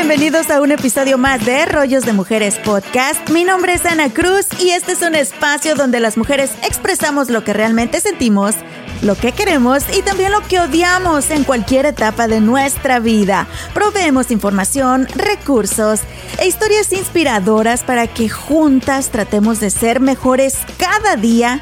[0.00, 3.28] Bienvenidos a un episodio más de Rollos de Mujeres Podcast.
[3.28, 7.44] Mi nombre es Ana Cruz y este es un espacio donde las mujeres expresamos lo
[7.44, 8.54] que realmente sentimos,
[9.02, 13.46] lo que queremos y también lo que odiamos en cualquier etapa de nuestra vida.
[13.74, 16.00] Proveemos información, recursos
[16.38, 21.60] e historias inspiradoras para que juntas tratemos de ser mejores cada día,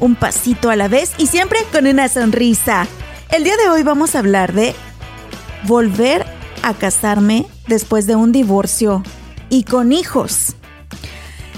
[0.00, 2.86] un pasito a la vez y siempre con una sonrisa.
[3.30, 4.74] El día de hoy vamos a hablar de
[5.66, 6.26] volver
[6.62, 9.02] a casarme después de un divorcio
[9.48, 10.54] y con hijos.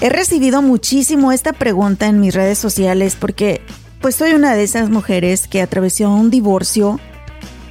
[0.01, 3.61] He recibido muchísimo esta pregunta en mis redes sociales porque
[4.01, 7.01] pues soy una de esas mujeres que atravesó un divorcio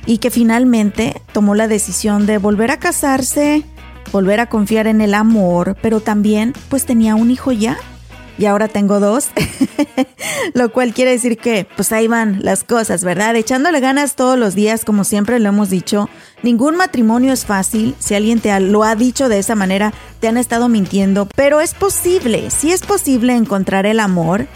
[0.05, 3.63] y que finalmente tomó la decisión de volver a casarse,
[4.11, 7.77] volver a confiar en el amor, pero también pues tenía un hijo ya
[8.37, 9.29] y ahora tengo dos,
[10.53, 13.35] lo cual quiere decir que pues ahí van las cosas, ¿verdad?
[13.35, 16.09] Echándole ganas todos los días, como siempre lo hemos dicho.
[16.43, 20.37] Ningún matrimonio es fácil, si alguien te lo ha dicho de esa manera, te han
[20.37, 24.47] estado mintiendo, pero es posible, sí es posible encontrar el amor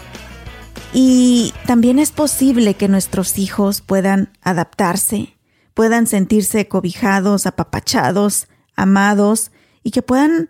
[0.92, 5.36] y también es posible que nuestros hijos puedan adaptarse,
[5.74, 9.50] puedan sentirse cobijados, apapachados, amados
[9.82, 10.48] y que puedan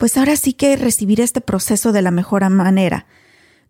[0.00, 3.04] pues ahora sí que recibir este proceso de la mejor manera.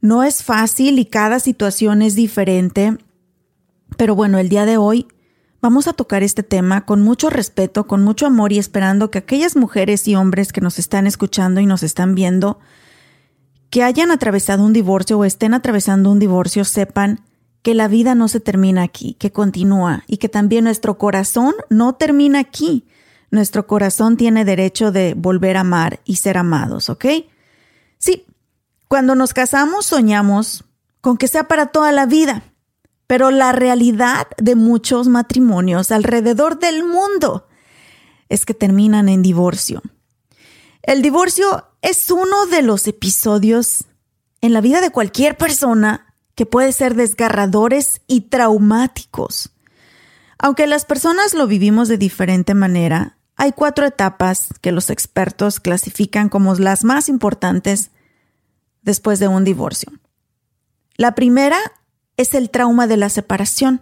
[0.01, 2.97] No es fácil y cada situación es diferente,
[3.97, 5.09] pero bueno, el día de hoy
[5.61, 9.57] vamos a tocar este tema con mucho respeto, con mucho amor y esperando que aquellas
[9.57, 12.61] mujeres y hombres que nos están escuchando y nos están viendo,
[13.69, 17.23] que hayan atravesado un divorcio o estén atravesando un divorcio, sepan
[17.63, 21.97] que la vida no se termina aquí, que continúa y que también nuestro corazón no
[21.97, 22.87] termina aquí.
[23.31, 27.07] Nuestro corazón tiene derecho de volver a amar y ser amados, ¿ok?
[27.99, 28.27] Sí,
[28.89, 30.65] cuando nos casamos soñamos
[31.01, 32.43] con que sea para toda la vida,
[33.07, 37.47] pero la realidad de muchos matrimonios alrededor del mundo
[38.29, 39.83] es que terminan en divorcio.
[40.83, 43.85] El divorcio es uno de los episodios
[44.41, 49.51] en la vida de cualquier persona que puede ser desgarradores y traumáticos.
[50.39, 56.29] Aunque las personas lo vivimos de diferente manera, hay cuatro etapas que los expertos clasifican
[56.29, 57.91] como las más importantes
[58.83, 59.91] después de un divorcio.
[60.97, 61.59] La primera
[62.19, 63.81] es el trauma de la separación.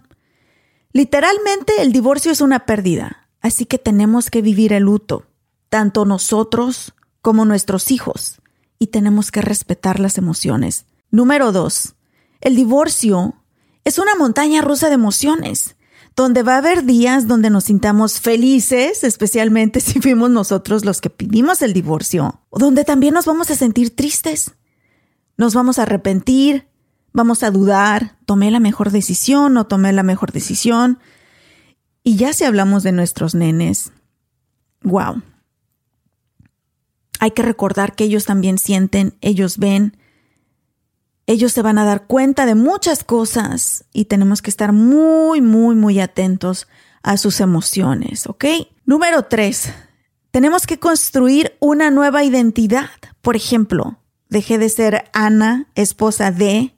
[0.93, 5.25] Literalmente el divorcio es una pérdida, así que tenemos que vivir el luto,
[5.67, 8.41] tanto nosotros como nuestros hijos,
[8.77, 10.85] y tenemos que respetar las emociones.
[11.11, 11.95] Número dos,
[12.39, 13.35] el divorcio
[13.83, 15.75] es una montaña rusa de emociones
[16.19, 21.09] donde va a haber días donde nos sintamos felices, especialmente si fuimos nosotros los que
[21.09, 24.53] pedimos el divorcio, donde también nos vamos a sentir tristes,
[25.37, 26.67] nos vamos a arrepentir,
[27.13, 30.99] vamos a dudar, tomé la mejor decisión o tomé la mejor decisión.
[32.03, 33.93] Y ya si hablamos de nuestros nenes,
[34.83, 35.21] wow.
[37.21, 39.95] Hay que recordar que ellos también sienten, ellos ven,
[41.29, 45.75] ellos se van a dar cuenta de muchas cosas y tenemos que estar muy, muy,
[45.75, 46.67] muy atentos
[47.03, 48.45] a sus emociones, ¿ok?
[48.83, 49.71] Número tres,
[50.31, 52.89] tenemos que construir una nueva identidad.
[53.21, 53.99] Por ejemplo,
[54.29, 56.73] dejé de ser Ana, esposa de,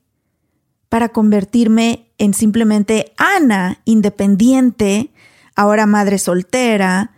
[0.90, 5.12] para convertirme en simplemente Ana, independiente,
[5.56, 7.12] ahora madre soltera,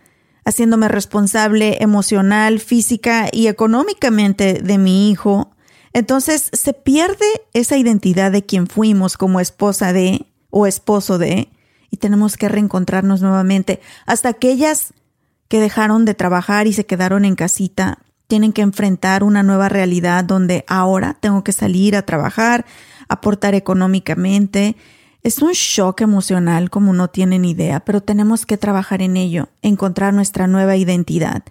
[0.44, 5.53] haciéndome responsable emocional, física y económicamente de mi hijo,
[5.94, 7.24] entonces se pierde
[7.54, 11.48] esa identidad de quien fuimos como esposa de o esposo de
[11.90, 13.80] y tenemos que reencontrarnos nuevamente.
[14.04, 14.92] Hasta aquellas
[15.48, 20.24] que dejaron de trabajar y se quedaron en casita tienen que enfrentar una nueva realidad
[20.24, 22.64] donde ahora tengo que salir a trabajar,
[23.08, 24.76] aportar económicamente.
[25.22, 30.12] Es un shock emocional como no tienen idea, pero tenemos que trabajar en ello, encontrar
[30.12, 31.44] nuestra nueva identidad.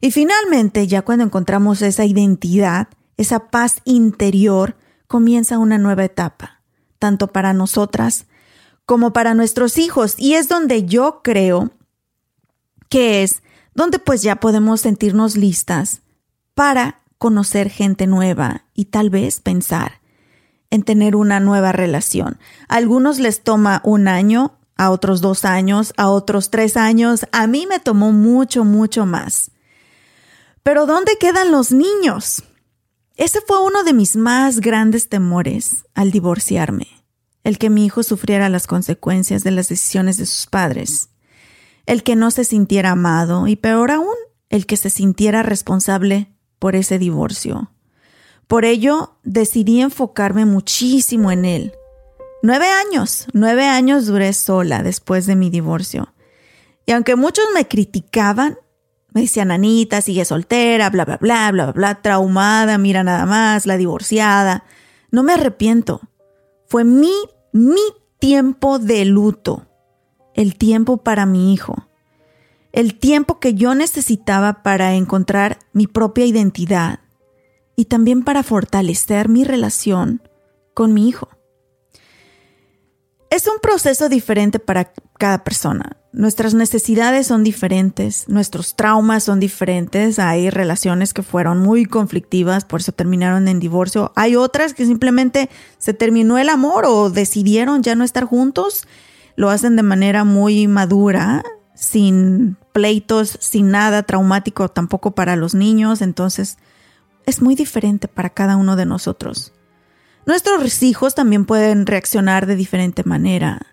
[0.00, 2.88] Y finalmente, ya cuando encontramos esa identidad,
[3.20, 4.76] esa paz interior,
[5.06, 6.62] comienza una nueva etapa,
[6.98, 8.26] tanto para nosotras
[8.86, 10.14] como para nuestros hijos.
[10.16, 11.70] Y es donde yo creo
[12.88, 13.42] que es
[13.74, 16.00] donde pues ya podemos sentirnos listas
[16.54, 20.00] para conocer gente nueva y tal vez pensar
[20.70, 22.38] en tener una nueva relación.
[22.68, 27.26] A algunos les toma un año, a otros dos años, a otros tres años.
[27.32, 29.50] A mí me tomó mucho, mucho más.
[30.62, 32.44] Pero ¿dónde quedan los niños?
[33.16, 36.86] Ese fue uno de mis más grandes temores al divorciarme,
[37.44, 41.10] el que mi hijo sufriera las consecuencias de las decisiones de sus padres,
[41.86, 44.16] el que no se sintiera amado y peor aún,
[44.48, 47.72] el que se sintiera responsable por ese divorcio.
[48.46, 51.72] Por ello, decidí enfocarme muchísimo en él.
[52.42, 56.14] Nueve años, nueve años duré sola después de mi divorcio.
[56.86, 58.58] Y aunque muchos me criticaban,
[59.12, 63.66] me decían, Anita, sigue soltera, bla, bla, bla, bla, bla, bla, traumada, mira nada más,
[63.66, 64.64] la divorciada.
[65.10, 66.00] No me arrepiento.
[66.66, 67.12] Fue mi,
[67.52, 67.80] mi
[68.18, 69.66] tiempo de luto.
[70.34, 71.88] El tiempo para mi hijo.
[72.72, 77.00] El tiempo que yo necesitaba para encontrar mi propia identidad
[77.74, 80.22] y también para fortalecer mi relación
[80.72, 81.28] con mi hijo.
[83.30, 85.96] Es un proceso diferente para cada persona.
[86.12, 92.80] Nuestras necesidades son diferentes, nuestros traumas son diferentes, hay relaciones que fueron muy conflictivas, por
[92.80, 95.48] eso terminaron en divorcio, hay otras que simplemente
[95.78, 98.88] se terminó el amor o decidieron ya no estar juntos,
[99.36, 101.44] lo hacen de manera muy madura,
[101.74, 106.58] sin pleitos, sin nada traumático tampoco para los niños, entonces
[107.26, 109.52] es muy diferente para cada uno de nosotros.
[110.26, 113.66] Nuestros hijos también pueden reaccionar de diferente manera.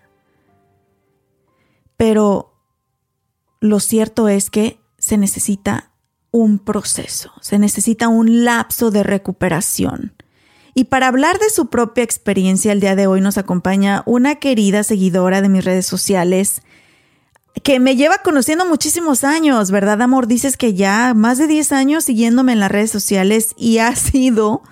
[1.96, 2.54] Pero
[3.60, 5.92] lo cierto es que se necesita
[6.30, 10.14] un proceso, se necesita un lapso de recuperación.
[10.74, 14.84] Y para hablar de su propia experiencia el día de hoy nos acompaña una querida
[14.84, 16.62] seguidora de mis redes sociales
[17.62, 20.26] que me lleva conociendo muchísimos años, ¿verdad, amor?
[20.26, 24.62] Dices que ya más de 10 años siguiéndome en las redes sociales y ha sido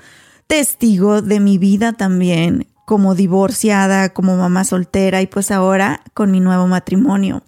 [0.46, 6.40] testigo de mi vida también como divorciada, como mamá soltera y pues ahora con mi
[6.40, 7.42] nuevo matrimonio.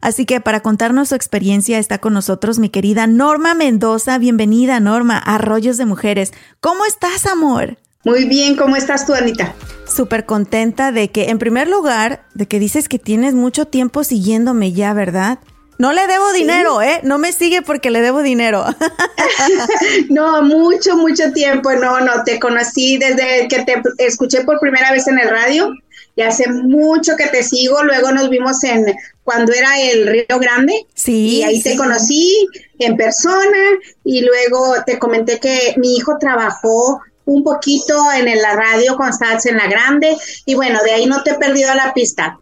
[0.00, 4.18] Así que para contarnos su experiencia está con nosotros mi querida Norma Mendoza.
[4.18, 6.32] Bienvenida Norma a Rollos de Mujeres.
[6.60, 7.78] ¿Cómo estás, amor?
[8.04, 9.54] Muy bien, ¿cómo estás tú, Anita?
[9.92, 14.72] Súper contenta de que, en primer lugar, de que dices que tienes mucho tiempo siguiéndome
[14.72, 15.40] ya, ¿verdad?
[15.78, 17.00] No le debo dinero, ¿eh?
[17.04, 18.64] No me sigue porque le debo dinero.
[20.10, 21.72] no, mucho, mucho tiempo.
[21.74, 25.72] No, no, te conocí desde que te escuché por primera vez en el radio.
[26.16, 27.84] Y hace mucho que te sigo.
[27.84, 28.86] Luego nos vimos en
[29.22, 30.84] cuando era el Río Grande.
[30.94, 31.36] Sí.
[31.36, 32.48] Y ahí te conocí
[32.80, 33.58] en persona.
[34.02, 39.46] Y luego te comenté que mi hijo trabajó un poquito en la radio cuando estabas
[39.46, 40.16] en la grande.
[40.44, 42.36] Y bueno, de ahí no te he perdido la pista.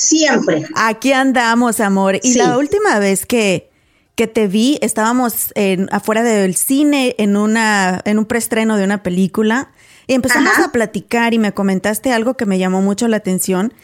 [0.00, 0.64] Siempre.
[0.74, 2.18] Aquí andamos, amor.
[2.22, 3.70] Y la última vez que,
[4.14, 9.02] que te vi, estábamos en, afuera del cine en, una, en un preestreno de una
[9.02, 9.72] película
[10.06, 13.74] y empezamos a platicar y me comentaste algo que me llamó mucho la atención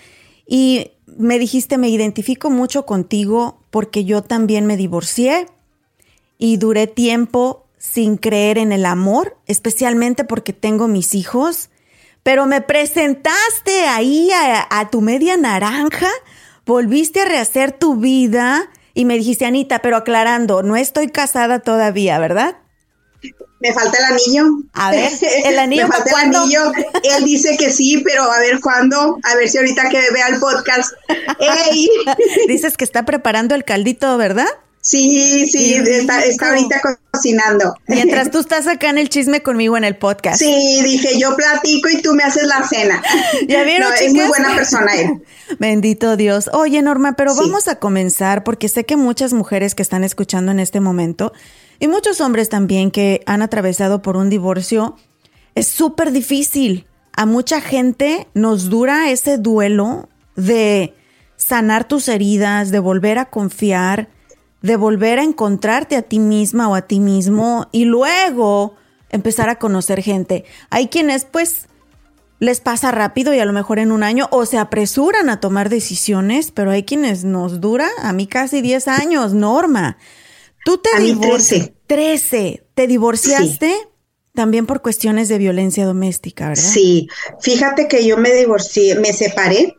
[0.47, 5.47] y me dijiste, me identifico mucho contigo porque yo también me divorcié
[6.39, 11.69] y duré tiempo sin creer en el amor, especialmente porque tengo mis hijos
[12.27, 16.11] pero me presentaste ahí a, tu media naranja,
[16.65, 22.19] volviste a rehacer tu vida y me dijiste, Anita, pero aclarando, no estoy casada todavía,
[22.19, 22.57] ¿verdad?
[23.61, 24.45] Me falta el anillo.
[24.73, 25.13] A ver,
[25.45, 25.87] el anillo.
[25.87, 26.73] Me falta el anillo.
[27.05, 29.21] Él dice que sí, pero a ver cuándo.
[29.23, 30.95] A ver si ahorita que vea el podcast.
[31.71, 31.89] ¡Ey!
[32.49, 34.49] Dices que está preparando el caldito, ¿verdad?
[34.87, 37.75] Sí, sí, está, está, ahorita cocinando.
[37.89, 40.39] Mientras tú estás acá en el chisme conmigo en el podcast.
[40.39, 43.03] Sí, dije, yo platico y tú me haces la cena.
[43.49, 45.25] ¿Ya vieron, no, Es muy buena persona él.
[45.59, 46.49] Bendito Dios.
[46.53, 50.61] Oye, Norma, pero vamos a comenzar porque sé que muchas mujeres que están escuchando en
[50.61, 51.33] este momento
[51.81, 54.97] y muchos hombres también que han atravesado por un divorcio,
[55.57, 56.87] es súper difícil.
[57.13, 60.95] A mucha gente nos dura ese duelo de
[61.37, 64.15] sanar tus heridas, de volver a confiar
[64.63, 68.75] de volver a encontrarte a ti misma o a ti mismo y luego
[69.11, 70.45] empezar a conocer gente.
[70.71, 71.67] Hay quienes pues
[72.39, 75.69] les pasa rápido y a lo mejor en un año o se apresuran a tomar
[75.69, 79.99] decisiones, pero hay quienes nos dura, a mí casi 10 años, Norma.
[80.65, 81.75] Tú te divorciaste.
[81.87, 82.67] 13.
[82.75, 83.73] ¿Te divorciaste?
[84.35, 86.63] También por cuestiones de violencia doméstica, ¿verdad?
[86.63, 87.09] Sí,
[87.41, 89.75] fíjate que yo me divorcié, me separé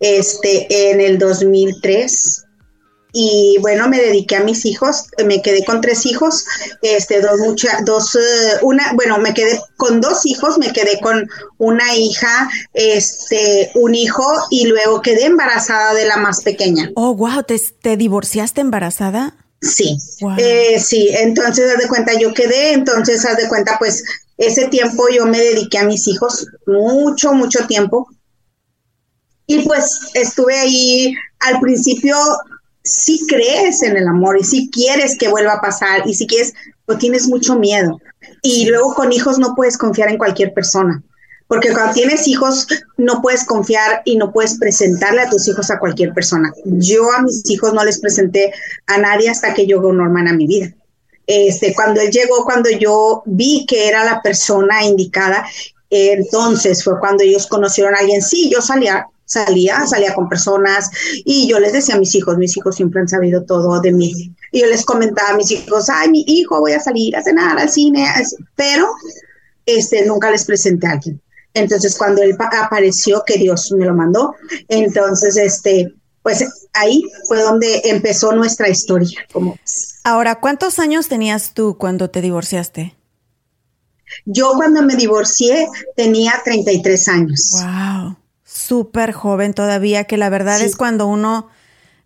[0.00, 2.46] este, en el 2003
[3.12, 6.44] y bueno, me dediqué a mis hijos, me quedé con tres hijos,
[6.80, 11.28] este, dos, mucha, dos, eh, una, bueno, me quedé con dos hijos, me quedé con
[11.58, 16.90] una hija, este, un hijo y luego quedé embarazada de la más pequeña.
[16.96, 19.36] Oh, wow, ¿te, te divorciaste embarazada?
[19.60, 19.96] Sí,
[20.38, 24.02] eh, sí, entonces haz de cuenta, yo quedé, entonces haz de cuenta, pues
[24.38, 28.08] ese tiempo yo me dediqué a mis hijos, mucho, mucho tiempo.
[29.46, 32.16] Y pues estuve ahí al principio
[32.84, 36.54] si crees en el amor y si quieres que vuelva a pasar y si quieres,
[36.86, 38.00] o tienes mucho miedo.
[38.42, 41.02] Y luego con hijos no puedes confiar en cualquier persona,
[41.46, 45.78] porque cuando tienes hijos no puedes confiar y no puedes presentarle a tus hijos a
[45.78, 46.52] cualquier persona.
[46.64, 48.52] Yo a mis hijos no les presenté
[48.86, 50.74] a nadie hasta que llegó Norman a mi vida.
[51.26, 55.46] Este, cuando él llegó, cuando yo vi que era la persona indicada,
[55.88, 58.22] entonces fue cuando ellos conocieron a alguien.
[58.22, 60.90] Sí, yo salía salía, salía con personas
[61.24, 64.34] y yo les decía a mis hijos, mis hijos siempre han sabido todo de mí.
[64.52, 67.58] Y yo les comentaba a mis hijos, ay, mi hijo, voy a salir a cenar
[67.58, 68.06] al cine,
[68.54, 68.88] pero
[69.64, 71.20] este, nunca les presenté a alguien.
[71.54, 74.34] Entonces, cuando él apareció, que Dios me lo mandó,
[74.68, 79.20] entonces, este, pues ahí fue donde empezó nuestra historia.
[79.32, 79.58] Como...
[80.04, 82.94] Ahora, ¿cuántos años tenías tú cuando te divorciaste?
[84.24, 87.50] Yo cuando me divorcié tenía 33 años.
[87.52, 88.21] Wow
[88.62, 91.48] súper joven todavía, que la verdad es cuando uno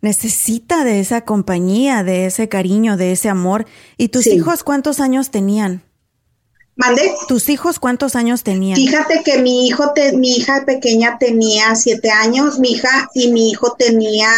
[0.01, 3.67] necesita de esa compañía, de ese cariño, de ese amor.
[3.97, 5.83] ¿Y tus hijos cuántos años tenían?
[6.77, 7.15] ¿Mande?
[7.27, 8.77] ¿Tus hijos cuántos años tenían?
[8.77, 13.75] Fíjate que mi hijo, mi hija pequeña tenía siete años, mi hija y mi hijo
[13.79, 14.29] tenía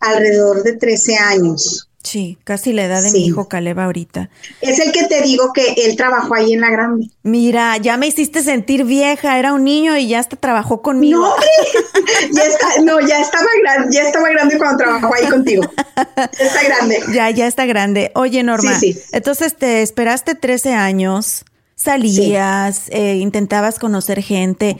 [0.00, 1.88] alrededor de trece años.
[2.04, 4.28] Sí, casi la edad de mi hijo Caleb ahorita.
[4.60, 7.08] Es el que te digo que él trabajó ahí en la grande.
[7.22, 11.20] Mira, ya me hiciste sentir vieja, era un niño y ya hasta trabajó conmigo.
[11.22, 11.34] No,
[12.34, 15.64] ya no, ya estaba grande, ya estaba grande cuando trabajó ahí contigo.
[15.96, 17.00] Ya está grande.
[17.14, 18.12] Ya, ya está grande.
[18.14, 18.78] Oye, Norma,
[19.12, 21.44] entonces te esperaste 13 años,
[21.74, 24.76] salías, eh, intentabas conocer gente.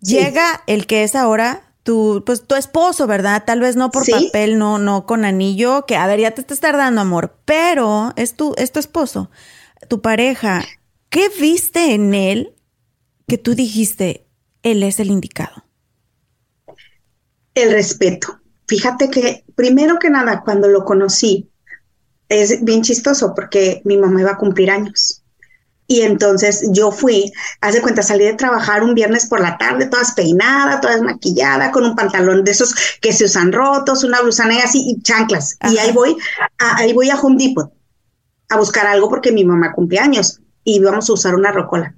[0.00, 3.44] Llega el que es ahora tu, pues tu esposo, ¿verdad?
[3.46, 6.60] Tal vez no por papel, no, no con anillo, que a ver, ya te estás
[6.60, 9.30] tardando, amor, pero es tu, es tu esposo,
[9.88, 10.64] tu pareja.
[11.08, 12.54] ¿Qué viste en él
[13.26, 14.26] que tú dijiste,
[14.62, 15.64] él es el indicado?
[17.54, 18.40] El respeto.
[18.66, 21.50] Fíjate que, primero que nada, cuando lo conocí,
[22.28, 25.19] es bien chistoso porque mi mamá iba a cumplir años.
[25.90, 30.12] Y entonces yo fui, hace cuenta, salí de trabajar un viernes por la tarde, todas
[30.12, 34.66] peinadas, todas maquillada, con un pantalón de esos que se usan rotos, una blusa negra
[34.66, 35.58] así y chanclas.
[35.68, 36.16] Y ahí voy,
[36.60, 37.72] a, ahí voy a Home Depot
[38.50, 41.92] a buscar algo porque mi mamá años y íbamos a usar una rocola.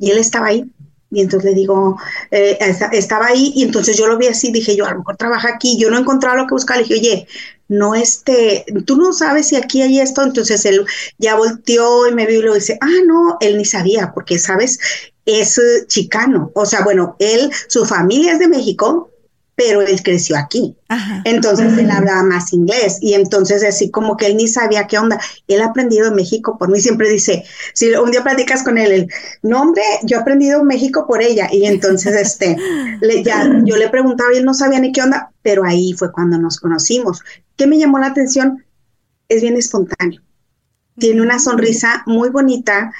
[0.00, 0.68] Y él estaba ahí.
[1.08, 1.96] Y entonces le digo,
[2.32, 2.58] eh,
[2.90, 5.78] estaba ahí y entonces yo lo vi así, dije yo, a lo mejor trabaja aquí,
[5.78, 7.28] yo no encontraba lo que buscaba, le dije, oye,
[7.68, 10.84] no este, tú no sabes si aquí hay esto, entonces él
[11.18, 14.78] ya volteó y me vio y lo dice, ah, no, él ni sabía, porque, ¿sabes?
[15.24, 19.10] Es eh, chicano, o sea, bueno, él, su familia es de México,
[19.56, 20.76] pero él creció aquí.
[21.24, 25.18] Entonces él hablaba más inglés y entonces así como que él ni sabía qué onda.
[25.48, 27.42] Él ha aprendido en México por mí, siempre dice,
[27.72, 29.08] si un día platicas con él, el
[29.42, 32.56] nombre, yo he aprendido en México por ella y entonces este,
[33.00, 36.12] le, ya, yo le preguntaba y él no sabía ni qué onda, pero ahí fue
[36.12, 37.22] cuando nos conocimos.
[37.56, 38.64] ¿Qué me llamó la atención?
[39.28, 40.22] Es bien espontáneo.
[40.98, 42.92] Tiene una sonrisa muy bonita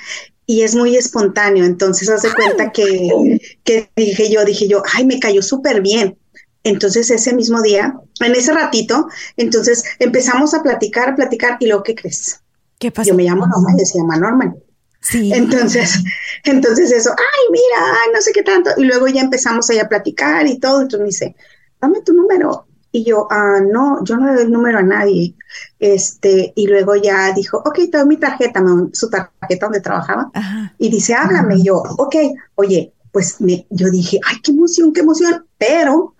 [0.44, 1.64] y es muy espontáneo.
[1.64, 6.18] Entonces, hace cuenta que, que dije yo, dije yo, ay, me cayó súper bien
[6.66, 11.84] entonces ese mismo día, en ese ratito, entonces empezamos a platicar, a platicar y luego,
[11.84, 12.40] ¿qué crees?
[12.80, 13.08] ¿Qué pasó?
[13.08, 14.56] Yo me llamo Norma se llama Norman.
[15.00, 15.32] Sí.
[15.32, 16.02] Entonces,
[16.44, 18.70] entonces eso, ay, mira, ay, no sé qué tanto.
[18.78, 20.82] Y luego ya empezamos ahí a platicar y todo.
[20.82, 21.36] Entonces me dice,
[21.80, 22.65] dame tu número.
[22.96, 25.34] Y yo, ah, no, yo no le doy el número a nadie.
[25.78, 30.30] Este, y luego ya dijo, ok, te doy mi tarjeta, su tarjeta donde trabajaba.
[30.78, 31.56] Y dice, háblame.
[31.56, 32.16] Y yo, ok,
[32.54, 35.44] oye, pues me, yo dije, ay, qué emoción, qué emoción.
[35.58, 36.14] Pero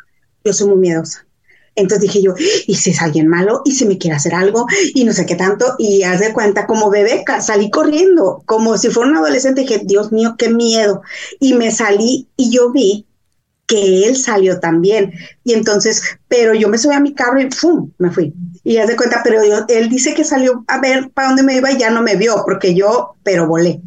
[0.44, 1.24] yo soy muy miedosa.
[1.76, 2.34] Entonces dije yo,
[2.66, 3.62] ¿y si es alguien malo?
[3.64, 4.66] ¿Y si me quiere hacer algo?
[4.94, 5.76] Y no sé qué tanto.
[5.78, 9.62] Y haz de cuenta, como bebé, salí corriendo, como si fuera un adolescente.
[9.62, 11.00] Dije, Dios mío, qué miedo.
[11.40, 13.06] Y me salí y yo vi
[13.66, 15.12] que él salió también.
[15.44, 17.90] Y entonces, pero yo me subí a mi carro y ¡fum!
[17.98, 18.32] me fui.
[18.64, 21.70] Y haz de cuenta, pero él dice que salió a ver para dónde me iba
[21.70, 23.80] y ya no me vio, porque yo, pero volé.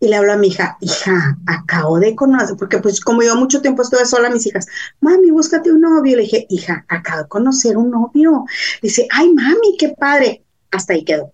[0.00, 3.62] Y le hablo a mi hija, hija, acabo de conocer, porque pues como yo mucho
[3.62, 4.66] tiempo estuve sola, mis hijas,
[5.00, 6.16] mami, búscate un novio.
[6.16, 8.44] Le dije, hija, acabo de conocer un novio.
[8.82, 10.42] Dice, ay, mami, qué padre.
[10.72, 11.32] Hasta ahí quedó.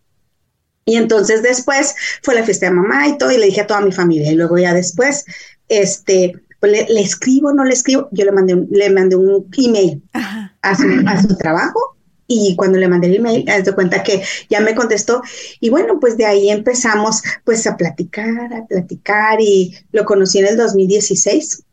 [0.85, 3.81] Y entonces después fue la fiesta de mamá y todo, y le dije a toda
[3.81, 4.31] mi familia.
[4.31, 5.25] Y luego ya después,
[5.69, 8.09] este, pues le, escribo, no le escribo.
[8.13, 11.97] Yo le mandé un, le mandé un email a su, a su trabajo
[12.31, 15.23] y cuando le mandé el email, haz de cuenta que ya me contestó
[15.61, 20.49] y bueno, pues de ahí empezamos pues a platicar, a platicar y lo conocí en
[20.49, 21.65] el 2016.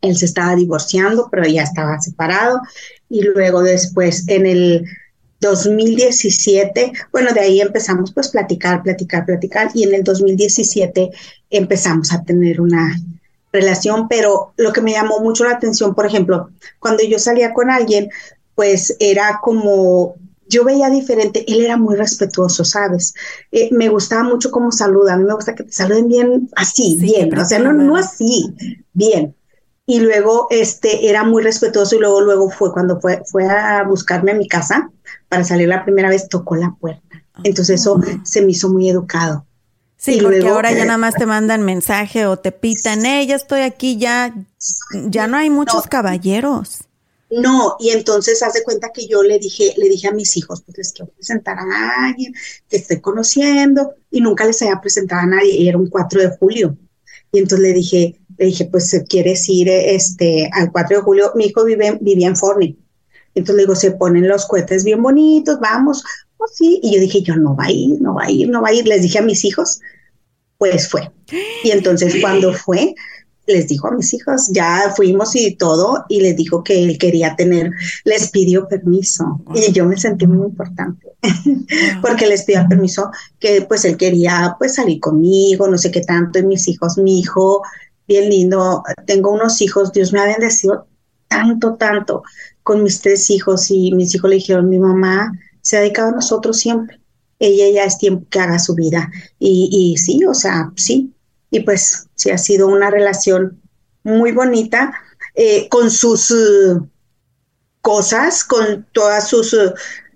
[0.00, 2.60] Él se estaba divorciando, pero ya estaba separado
[3.08, 4.84] y luego después en el
[5.40, 11.10] 2017, bueno, de ahí empezamos pues platicar, platicar, platicar y en el 2017
[11.50, 12.94] empezamos a tener una
[13.52, 17.70] relación, pero lo que me llamó mucho la atención, por ejemplo, cuando yo salía con
[17.70, 18.08] alguien,
[18.54, 20.16] pues era como
[20.48, 23.14] yo veía diferente, él era muy respetuoso, ¿sabes?
[23.50, 26.98] Eh, me gustaba mucho cómo saluda, a mí me gusta que te saluden bien así,
[27.00, 28.54] bien, o sea, no, no así,
[28.92, 29.34] bien.
[29.86, 34.32] Y luego este era muy respetuoso y luego luego fue cuando fue fue a buscarme
[34.32, 34.90] a mi casa
[35.28, 37.24] para salir la primera vez tocó la puerta.
[37.42, 38.20] Entonces eso ah.
[38.22, 39.46] se me hizo muy educado.
[40.02, 43.60] Sí, porque ahora ya nada más te mandan mensaje o te pitan, eh, ya estoy
[43.60, 44.34] aquí, ya,
[45.04, 46.80] ya no hay muchos caballeros.
[47.30, 50.76] No, y entonces hace cuenta que yo le dije, le dije a mis hijos, pues
[50.76, 52.34] les quiero presentar a alguien
[52.68, 56.36] que estoy conociendo, y nunca les había presentado a nadie, y era un 4 de
[56.36, 56.76] julio.
[57.30, 61.44] Y entonces le dije, le dije, pues quieres ir este, al 4 de julio, mi
[61.44, 62.76] hijo vive, vivía en Forney.
[63.36, 66.02] Entonces le digo, se ponen los cohetes bien bonitos, vamos,
[66.52, 66.80] sí.
[66.82, 68.74] Y yo dije, yo no va a ir, no va a ir, no va a
[68.74, 68.86] ir.
[68.86, 69.80] Les dije a mis hijos,
[70.58, 71.10] pues fue.
[71.64, 72.94] Y entonces cuando fue,
[73.46, 77.34] les dijo a mis hijos, ya fuimos y todo, y les dijo que él quería
[77.34, 77.72] tener,
[78.04, 79.42] les pidió permiso.
[79.54, 81.08] Y yo me sentí muy importante,
[82.02, 86.38] porque les pidió permiso que pues él quería pues salir conmigo, no sé qué tanto,
[86.38, 87.62] y mis hijos, mi hijo,
[88.06, 90.86] bien lindo, tengo unos hijos, Dios me ha bendecido
[91.28, 92.22] tanto, tanto
[92.62, 96.16] con mis tres hijos, y mis hijos le dijeron, mi mamá se ha dedicado a
[96.16, 97.00] nosotros siempre.
[97.38, 99.10] Ella ya es tiempo que haga su vida.
[99.38, 101.12] Y, y sí, o sea, sí,
[101.50, 103.60] y pues sí ha sido una relación
[104.04, 104.92] muy bonita
[105.34, 106.80] eh, con sus eh,
[107.80, 109.56] cosas, con todas sus,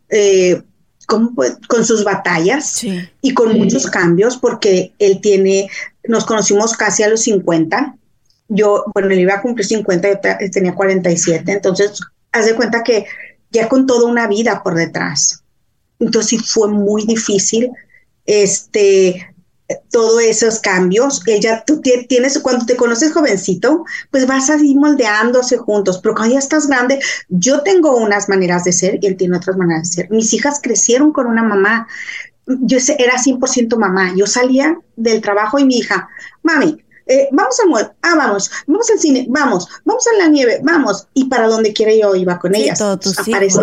[0.08, 0.62] eh,
[1.06, 2.84] con sus batallas
[3.20, 5.68] y con muchos cambios, porque él tiene,
[6.08, 7.96] nos conocimos casi a los 50.
[8.48, 12.00] Yo, bueno, él iba a cumplir 50, yo tenía 47, entonces,
[12.32, 13.06] haz de cuenta que
[13.50, 15.42] ya con toda una vida por detrás.
[15.98, 17.70] Entonces fue muy difícil
[18.26, 19.34] este
[19.90, 21.22] todos esos cambios.
[21.26, 26.34] Ella, tú tienes, cuando te conoces jovencito, pues vas a ir moldeándose juntos, pero cuando
[26.34, 29.94] ya estás grande, yo tengo unas maneras de ser y él tiene otras maneras de
[29.94, 30.10] ser.
[30.10, 31.88] Mis hijas crecieron con una mamá.
[32.46, 34.12] Yo era 100% mamá.
[34.14, 36.08] Yo salía del trabajo y mi hija,
[36.42, 40.60] mami, eh, vamos al mall, ah, vamos, vamos al cine, vamos, vamos a la nieve,
[40.62, 41.06] vamos.
[41.14, 42.80] Y para donde quiera yo iba con ellas.
[42.80, 43.60] Aparece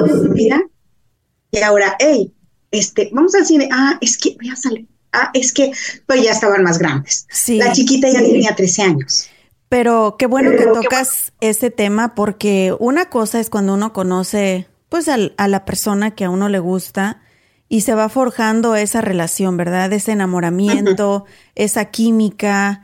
[1.52, 2.34] Y ahora, hey,
[2.72, 5.72] este, vamos al cine, ah, es que voy a salir ah, es que
[6.06, 7.28] pues ya estaban más grandes.
[7.48, 9.30] La chiquita ya tenía 13 años.
[9.70, 15.08] Pero qué bueno que tocas ese tema porque una cosa es cuando uno conoce pues
[15.10, 17.22] a la persona que a uno le gusta
[17.70, 19.92] y se va forjando esa relación, ¿verdad?
[19.94, 21.26] Ese enamoramiento,
[21.56, 22.84] esa química.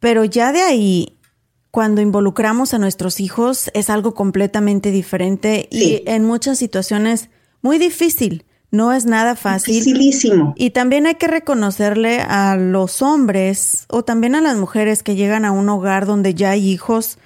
[0.00, 1.18] Pero ya de ahí,
[1.70, 7.30] cuando involucramos a nuestros hijos, es algo completamente diferente y en muchas situaciones
[7.62, 8.44] muy difícil.
[8.70, 9.74] No es nada fácil.
[9.76, 10.52] Dificilísimo.
[10.56, 15.46] Y también hay que reconocerle a los hombres o también a las mujeres que llegan
[15.46, 17.18] a un hogar donde ya hay hijos,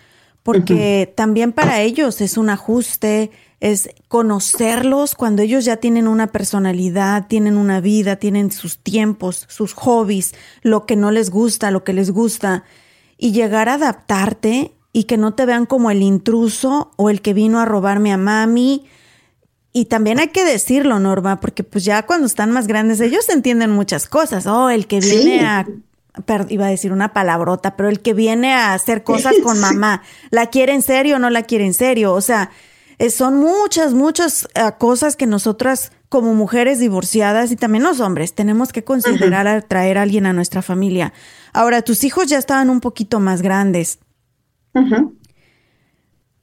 [0.44, 3.32] porque también para ellos es un ajuste,
[3.62, 9.72] es conocerlos cuando ellos ya tienen una personalidad, tienen una vida, tienen sus tiempos, sus
[9.74, 12.64] hobbies, lo que no les gusta, lo que les gusta,
[13.16, 17.34] y llegar a adaptarte y que no te vean como el intruso o el que
[17.34, 18.84] vino a robarme a mami
[19.72, 23.70] y también hay que decirlo, Norma, porque pues ya cuando están más grandes ellos entienden
[23.70, 24.48] muchas cosas.
[24.48, 25.68] Oh, el que viene a
[26.48, 30.46] iba a decir una palabrota, pero el que viene a hacer cosas con mamá, ¿la
[30.46, 32.12] quiere en serio o no la quiere en serio?
[32.12, 32.50] O sea,
[33.10, 38.72] son muchas, muchas eh, cosas que nosotras como mujeres divorciadas y también los hombres tenemos
[38.72, 41.12] que considerar a traer a alguien a nuestra familia.
[41.52, 43.98] Ahora, tus hijos ya estaban un poquito más grandes.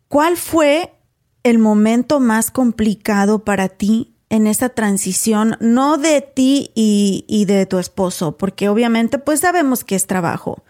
[0.08, 0.94] ¿Cuál fue
[1.44, 7.80] el momento más complicado para ti en esa transición, no de ti y, de tu
[7.80, 10.64] esposo, porque obviamente pues sabemos que es trabajo,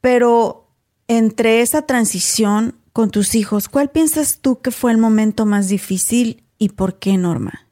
[0.00, 0.68] pero
[1.08, 6.44] entre esa transición con tus hijos, ¿cuál piensas tú que fue el momento más difícil
[6.58, 7.68] y por qué, Norma?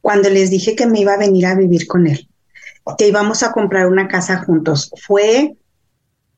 [0.00, 2.28] Cuando les dije que me iba a venir a vivir con él,
[2.98, 5.54] que íbamos a comprar una casa juntos, fue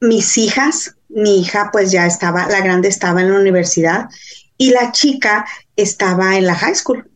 [0.03, 4.11] mis hijas, mi hija pues ya estaba, la grande estaba en la universidad
[4.59, 7.11] y la chica estaba en la high school.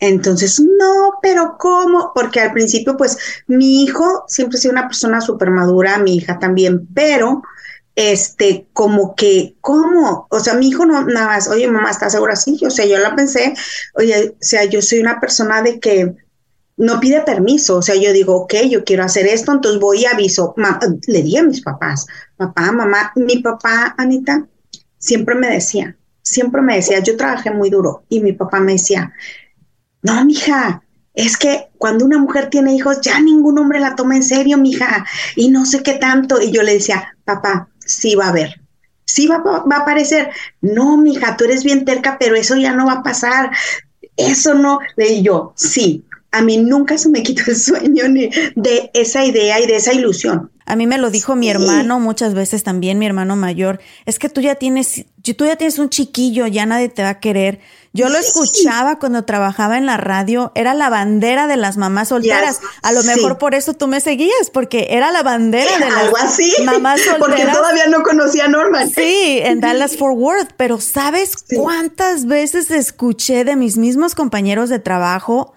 [0.00, 2.10] Entonces, no, pero ¿cómo?
[2.16, 6.40] Porque al principio, pues mi hijo siempre ha sido una persona súper madura, mi hija
[6.40, 7.42] también, pero
[7.96, 10.28] este, como que, ¿cómo?
[10.30, 12.36] O sea, mi hijo no, nada más, oye, mamá, ¿estás segura?
[12.36, 13.54] Sí, o sea, yo la pensé,
[13.94, 16.14] oye, o sea, yo soy una persona de que
[16.76, 20.06] no pide permiso, o sea, yo digo, ok, yo quiero hacer esto, entonces voy y
[20.06, 20.54] aviso,
[21.06, 22.06] le di a mis papás,
[22.36, 24.46] papá, mamá, mi papá, Anita,
[24.98, 29.14] siempre me decía, siempre me decía, yo trabajé muy duro y mi papá me decía,
[30.02, 30.82] no, mija,
[31.14, 35.06] es que cuando una mujer tiene hijos, ya ningún hombre la toma en serio, mija,
[35.34, 36.42] y no sé qué tanto.
[36.42, 38.60] Y yo le decía, papá, sí va a haber,
[39.04, 40.30] sí va, a aparecer.
[40.60, 43.50] No, mija, tú eres bien terca, pero eso ya no va a pasar.
[44.16, 46.04] Eso no, le yo, sí,
[46.36, 49.94] a mí nunca se me quitó el sueño ni de esa idea y de esa
[49.94, 50.50] ilusión.
[50.68, 54.28] A mí me lo dijo mi hermano muchas veces también, mi hermano mayor, es que
[54.28, 57.60] tú ya tienes, tú ya tienes un chiquillo, ya nadie te va a querer.
[57.92, 62.60] Yo lo escuchaba cuando trabajaba en la radio, era la bandera de las mamás solteras.
[62.82, 66.12] a lo mejor por eso tú me seguías, porque era la bandera de las
[66.64, 67.18] mamás solteras.
[67.20, 68.90] Porque todavía no conocía a Norman.
[68.90, 74.80] Sí, en Dallas Fort Worth, pero ¿sabes cuántas veces escuché de mis mismos compañeros de
[74.80, 75.54] trabajo?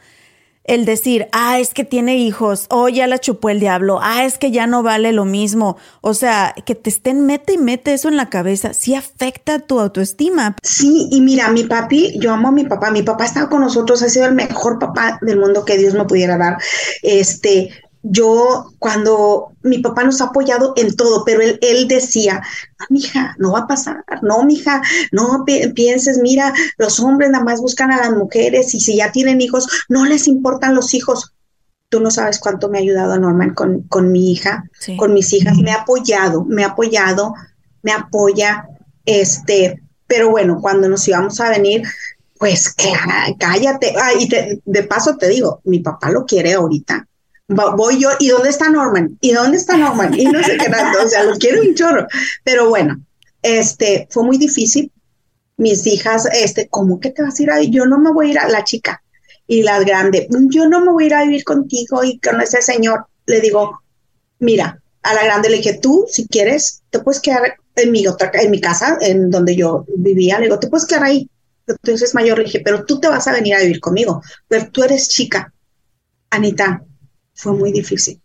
[0.69, 4.23] El decir, ah, es que tiene hijos, o oh, ya la chupó el diablo, ah,
[4.23, 5.77] es que ya no vale lo mismo.
[6.01, 9.79] O sea, que te estén mete y mete eso en la cabeza, sí afecta tu
[9.79, 10.55] autoestima.
[10.62, 13.62] Sí, y mira, mi papi, yo amo a mi papá, mi papá ha estado con
[13.62, 16.58] nosotros, ha sido el mejor papá del mundo que Dios me pudiera dar.
[17.01, 17.71] Este,
[18.02, 22.42] yo cuando mi papá nos ha apoyado en todo, pero él, él decía,
[22.80, 24.82] no, mija, no va a pasar, no, mija,
[25.12, 25.44] no
[25.76, 29.68] pienses, mira, los hombres nada más buscan a las mujeres y si ya tienen hijos,
[29.90, 31.34] no les importan los hijos.
[31.90, 34.64] Tú no sabes cuánto me ha ayudado Norman con, con mi hija,
[34.98, 37.34] con mis hijas, me ha apoyado, me ha apoyado,
[37.82, 38.68] me apoya,
[39.06, 41.84] este, pero bueno, cuando nos íbamos a venir,
[42.38, 42.74] pues
[43.38, 44.30] cállate, ah, y
[44.64, 47.09] de paso te digo, mi papá lo quiere ahorita,
[47.50, 49.18] voy yo, ¿y dónde está Norman?
[49.22, 50.14] ¿Y dónde está Norman?
[50.18, 52.08] Y no sé qué tanto, o sea, lo quiero un chorro.
[52.44, 53.02] Pero bueno,
[53.42, 54.92] este, fue muy difícil.
[55.58, 58.32] Mis hijas, este, ¿cómo que te vas a ir a Yo no me voy a
[58.32, 59.02] ir a la chica.
[59.48, 62.62] Y la grande, yo no me voy a ir a vivir contigo y con ese
[62.62, 63.08] señor.
[63.26, 63.82] Le digo,
[64.38, 68.32] mira, a la grande le dije, tú, si quieres, te puedes quedar en mi otra,
[68.36, 70.38] en mi casa, en donde yo vivía.
[70.38, 71.28] Le digo, te puedes quedar ahí.
[71.66, 74.22] Entonces mayor le dije, pero tú te vas a venir a vivir conmigo.
[74.48, 75.52] Pero tú eres chica.
[76.30, 76.84] Anita,
[77.39, 78.21] fue muy difícil.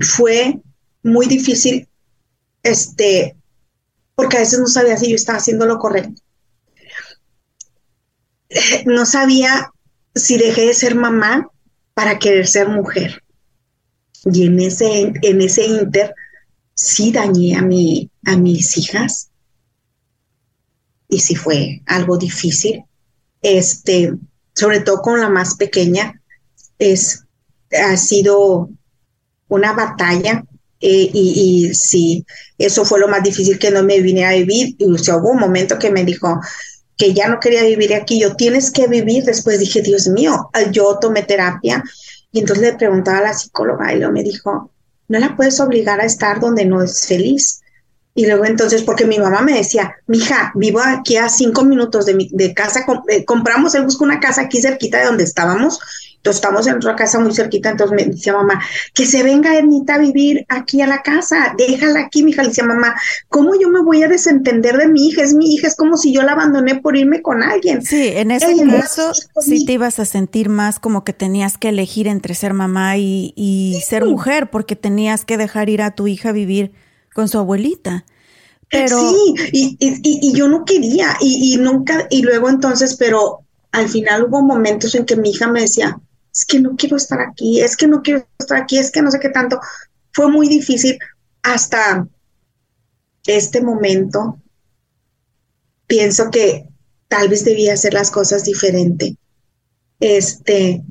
[0.00, 0.58] Fue
[1.02, 1.86] muy difícil,
[2.62, 3.36] este,
[4.14, 6.22] porque a veces no sabía si yo estaba haciendo lo correcto.
[8.86, 9.70] No sabía
[10.14, 11.50] si dejé de ser mamá
[11.92, 13.22] para querer ser mujer.
[14.24, 16.14] Y en ese, en ese inter
[16.74, 19.28] sí dañé a, mi, a mis hijas.
[21.10, 22.84] Y sí fue algo difícil.
[23.42, 24.14] Este,
[24.54, 26.22] sobre todo con la más pequeña,
[26.78, 27.27] es
[27.70, 28.70] ha sido
[29.48, 30.44] una batalla
[30.80, 32.24] eh, y, y, sí,
[32.56, 34.76] eso fue lo más difícil que no me vine a vivir.
[34.78, 36.40] Y o sea, hubo un momento que me dijo
[36.96, 39.24] que ya no quería vivir aquí, yo tienes que vivir.
[39.24, 41.82] Después dije, Dios mío, yo tomé terapia
[42.32, 44.70] y entonces le preguntaba a la psicóloga y luego me dijo,
[45.08, 47.60] no la puedes obligar a estar donde no es feliz.
[48.14, 52.14] Y luego entonces, porque mi mamá me decía, mija, vivo aquí a cinco minutos de,
[52.14, 55.78] mi, de casa, eh, compramos, él buscó una casa aquí cerquita de donde estábamos
[56.18, 58.60] entonces estamos en otra casa muy cerquita, entonces me decía mamá,
[58.92, 62.42] que se venga Ernita a vivir aquí a la casa, déjala aquí, mi hija.
[62.42, 62.96] Le decía mamá,
[63.28, 65.22] ¿cómo yo me voy a desentender de mi hija?
[65.22, 67.82] Es mi hija, es como si yo la abandoné por irme con alguien.
[67.82, 72.08] Sí, en ese caso sí te ibas a sentir más como que tenías que elegir
[72.08, 76.32] entre ser mamá y, ser mujer, porque tenías que dejar ir a tu hija a
[76.32, 76.72] vivir
[77.14, 78.04] con su abuelita.
[78.68, 78.98] Pero...
[78.98, 83.88] Sí, y, y, y yo no quería, y, y nunca, y luego entonces, pero al
[83.88, 85.98] final hubo momentos en que mi hija me decía,
[86.32, 89.10] es que no quiero estar aquí, es que no quiero estar aquí, es que no
[89.10, 89.60] sé qué tanto.
[90.12, 90.98] Fue muy difícil
[91.42, 92.06] hasta
[93.26, 94.40] este momento.
[95.86, 96.68] Pienso que
[97.08, 99.16] tal vez debía hacer las cosas diferente.
[100.00, 100.84] Este,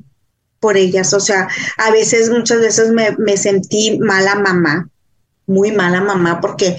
[0.60, 1.14] por ellas.
[1.14, 4.88] O sea, a veces, muchas veces me, me sentí mala mamá,
[5.46, 6.78] muy mala mamá, porque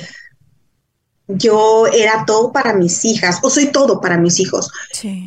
[1.30, 4.72] yo era todo para mis hijas, o soy todo para mis hijos.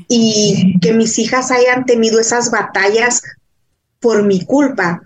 [0.08, 3.22] Y que mis hijas hayan tenido esas batallas
[4.00, 5.00] por mi culpa,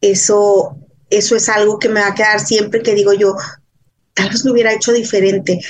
[0.00, 0.76] eso,
[1.10, 3.36] eso es algo que me va a quedar siempre que digo yo,
[4.14, 5.60] tal vez lo hubiera hecho diferente.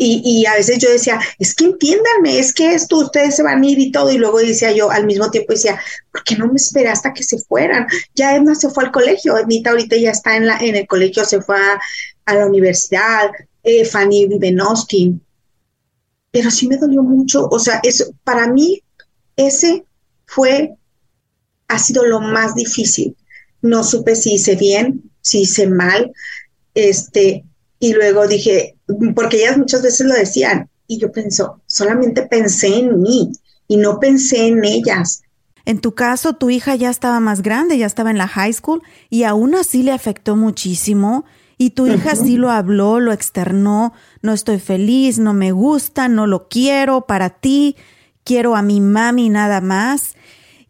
[0.00, 3.62] Y, y, a veces yo decía, es que entiéndanme, es que esto, ustedes se van
[3.62, 4.12] a ir y todo.
[4.12, 5.80] Y luego decía yo, al mismo tiempo decía,
[6.12, 7.84] ¿por qué no me esperé hasta que se fueran?
[8.14, 11.24] Ya Edna se fue al colegio, Ednita ahorita ya está en, la, en el colegio,
[11.24, 11.56] se fue
[12.26, 13.30] a la universidad,
[13.68, 14.26] eh, Fanny
[14.60, 15.20] Austin,
[16.30, 18.82] pero sí me dolió mucho, o sea, eso, para mí
[19.36, 19.84] ese
[20.26, 20.74] fue,
[21.68, 23.14] ha sido lo más difícil.
[23.60, 26.12] No supe si hice bien, si hice mal,
[26.74, 27.44] este,
[27.80, 28.76] Y luego dije,
[29.14, 33.30] porque ellas muchas veces lo decían, y yo pensó, solamente pensé en mí
[33.68, 35.22] y no pensé en ellas.
[35.64, 38.82] En tu caso, tu hija ya estaba más grande, ya estaba en la high school
[39.10, 41.26] y aún así le afectó muchísimo.
[41.58, 43.92] Y tu hija sí lo habló, lo externó,
[44.22, 47.76] no estoy feliz, no me gusta, no lo quiero para ti,
[48.22, 50.14] quiero a mi mami nada más.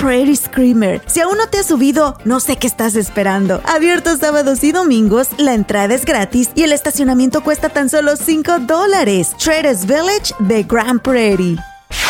[0.00, 1.02] Prairie Screamer.
[1.06, 3.60] Si aún no te has subido, no sé qué estás esperando.
[3.66, 8.60] Abierto sábados y domingos, la entrada es gratis y el estacionamiento cuesta tan solo 5
[8.60, 9.36] dólares.
[9.36, 11.58] Traders Village de Grand Prairie.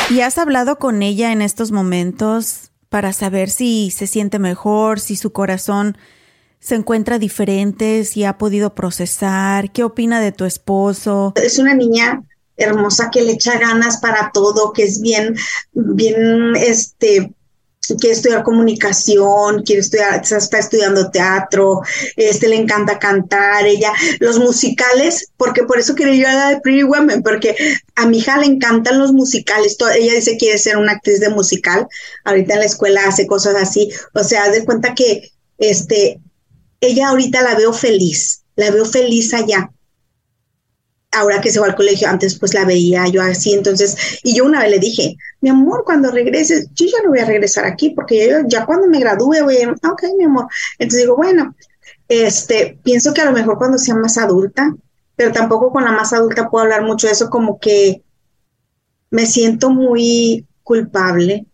[0.08, 5.16] ¿Y has hablado con ella en estos momentos para saber si se siente mejor, si
[5.16, 5.98] su corazón
[6.60, 9.72] se encuentra diferente, si ha podido procesar?
[9.72, 11.32] ¿Qué opina de tu esposo?
[11.34, 12.22] Es una niña
[12.56, 15.34] hermosa que le echa ganas para todo, que es bien,
[15.72, 17.34] bien, este,
[17.96, 21.80] quiere estudiar comunicación, quiere estudiar, está estudiando teatro,
[22.16, 26.60] este le encanta cantar, ella, los musicales, porque por eso quería yo a la de
[26.60, 27.56] Pretty Women, porque
[27.96, 31.28] a mi hija le encantan los musicales, ella dice que quiere ser una actriz de
[31.28, 31.86] musical,
[32.24, 36.20] ahorita en la escuela hace cosas así, o sea, de cuenta que este,
[36.80, 39.70] ella ahorita la veo feliz, la veo feliz allá,
[41.12, 44.44] ahora que se va al colegio, antes pues la veía yo así, entonces, y yo
[44.44, 47.90] una vez le dije, mi amor, cuando regreses, yo ya no voy a regresar aquí,
[47.90, 50.46] porque yo ya cuando me gradúe voy a ir, ok, mi amor,
[50.78, 51.54] entonces digo, bueno,
[52.08, 54.74] este, pienso que a lo mejor cuando sea más adulta,
[55.16, 58.02] pero tampoco con la más adulta puedo hablar mucho de eso, como que
[59.10, 61.46] me siento muy culpable,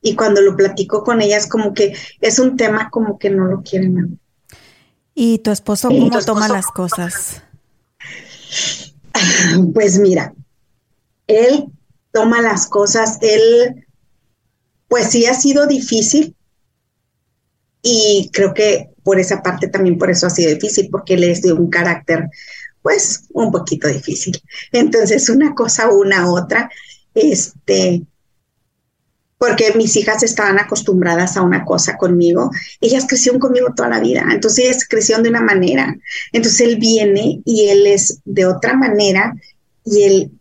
[0.00, 3.44] y cuando lo platico con ella es como que es un tema como que no
[3.44, 4.18] lo quieren.
[5.14, 7.42] ¿Y tu esposo cómo toma las cosas?
[9.74, 10.34] Pues mira,
[11.26, 11.66] él
[12.12, 13.86] toma las cosas, él,
[14.88, 16.34] pues sí ha sido difícil
[17.82, 21.40] y creo que por esa parte también por eso ha sido difícil, porque él es
[21.40, 22.28] de un carácter,
[22.82, 24.38] pues, un poquito difícil.
[24.72, 26.70] Entonces, una cosa, una otra,
[27.14, 28.02] este,
[29.38, 34.26] porque mis hijas estaban acostumbradas a una cosa conmigo, ellas crecieron conmigo toda la vida,
[34.30, 35.96] entonces ellas crecieron de una manera,
[36.32, 39.34] entonces él viene y él es de otra manera
[39.84, 40.32] y él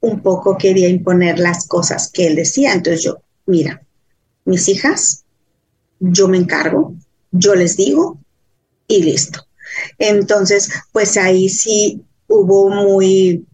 [0.00, 3.82] un poco quería imponer las cosas que él decía, entonces yo, mira,
[4.44, 5.24] mis hijas,
[5.98, 6.94] yo me encargo,
[7.32, 8.18] yo les digo
[8.86, 9.46] y listo.
[9.98, 13.46] Entonces, pues ahí sí hubo muy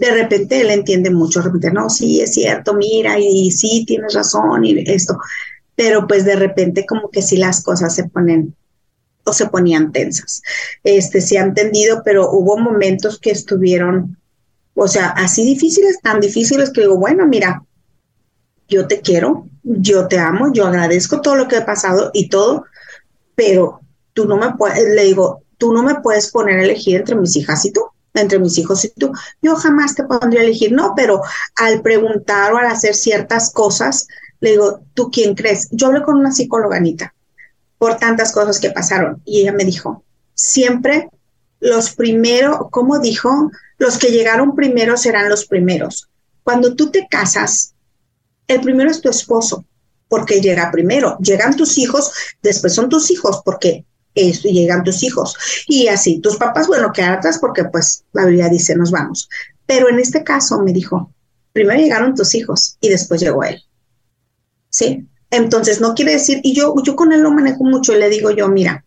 [0.00, 4.14] de repente él entiende mucho, de repente, no, sí, es cierto, mira, y sí, tienes
[4.14, 5.18] razón, y esto,
[5.76, 8.56] pero pues de repente como que sí las cosas se ponen
[9.24, 10.40] o se ponían tensas.
[10.82, 14.16] Este, sí ha entendido, pero hubo momentos que estuvieron,
[14.74, 17.62] o sea, así difíciles, tan difíciles que digo, bueno, mira,
[18.68, 22.64] yo te quiero, yo te amo, yo agradezco todo lo que he pasado y todo,
[23.34, 23.82] pero
[24.14, 27.36] tú no me puedes, le digo, tú no me puedes poner a elegir entre mis
[27.36, 27.82] hijas y tú
[28.14, 29.12] entre mis hijos y tú.
[29.40, 31.22] Yo jamás te pondría a elegir, no, pero
[31.56, 34.06] al preguntar o al hacer ciertas cosas,
[34.40, 35.68] le digo, ¿tú quién crees?
[35.70, 37.14] Yo hablé con una psicóloga, Anita,
[37.78, 41.10] por tantas cosas que pasaron, y ella me dijo, siempre
[41.60, 43.50] los primeros, ¿cómo dijo?
[43.78, 46.08] Los que llegaron primero serán los primeros.
[46.42, 47.74] Cuando tú te casas,
[48.48, 49.64] el primero es tu esposo,
[50.08, 51.16] porque llega primero.
[51.20, 55.36] Llegan tus hijos, después son tus hijos, porque esto, y llegan tus hijos.
[55.66, 59.28] Y así, tus papás, bueno, que atrás porque pues la Biblia dice, nos vamos.
[59.66, 61.12] Pero en este caso me dijo,
[61.52, 63.62] primero llegaron tus hijos y después llegó él.
[64.68, 65.08] ¿Sí?
[65.30, 68.30] Entonces, no quiere decir, y yo, yo con él lo manejo mucho y le digo
[68.30, 68.84] yo, mira,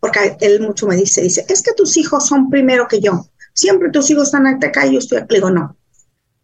[0.00, 3.26] porque él mucho me dice, dice, es que tus hijos son primero que yo.
[3.54, 5.28] Siempre tus hijos están acá y yo estoy aquí.
[5.30, 5.76] Le digo, no.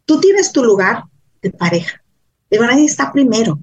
[0.04, 1.04] Tú tienes tu lugar
[1.42, 2.02] de pareja.
[2.50, 3.58] Le digo, nadie está primero.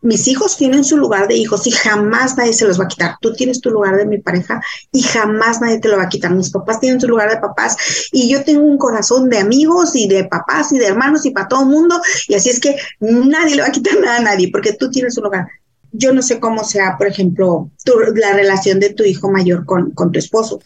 [0.00, 3.16] Mis hijos tienen su lugar de hijos y jamás nadie se los va a quitar.
[3.20, 4.60] Tú tienes tu lugar de mi pareja
[4.92, 6.32] y jamás nadie te lo va a quitar.
[6.34, 7.76] Mis papás tienen su lugar de papás
[8.12, 11.48] y yo tengo un corazón de amigos y de papás y de hermanos y para
[11.48, 12.00] todo el mundo.
[12.28, 15.14] Y así es que nadie le va a quitar nada a nadie porque tú tienes
[15.14, 15.46] su lugar.
[15.92, 17.70] Yo no sé cómo sea, por ejemplo,
[18.14, 20.60] la relación de tu hijo mayor con, con tu esposo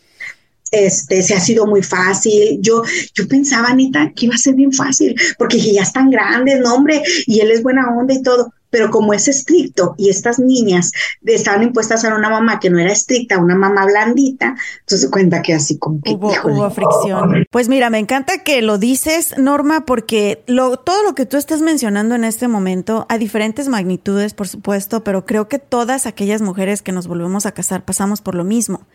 [0.71, 2.59] este, se ha sido muy fácil.
[2.61, 2.83] Yo,
[3.15, 7.03] yo pensaba, Anita, que iba a ser bien fácil, porque ya están grandes, no, hombre,
[7.27, 10.93] y él es buena onda y todo pero como es estricto y estas niñas
[11.25, 15.43] estaban impuestas a una mamá que no era estricta, una mamá blandita, entonces se cuenta
[15.43, 17.47] que así como que hubo, fricción.
[17.51, 21.63] Pues mira, me encanta que lo dices, Norma, porque lo, todo lo que tú estás
[21.63, 26.83] mencionando en este momento, a diferentes magnitudes, por supuesto, pero creo que todas aquellas mujeres
[26.83, 28.87] que nos volvemos a casar pasamos por lo mismo.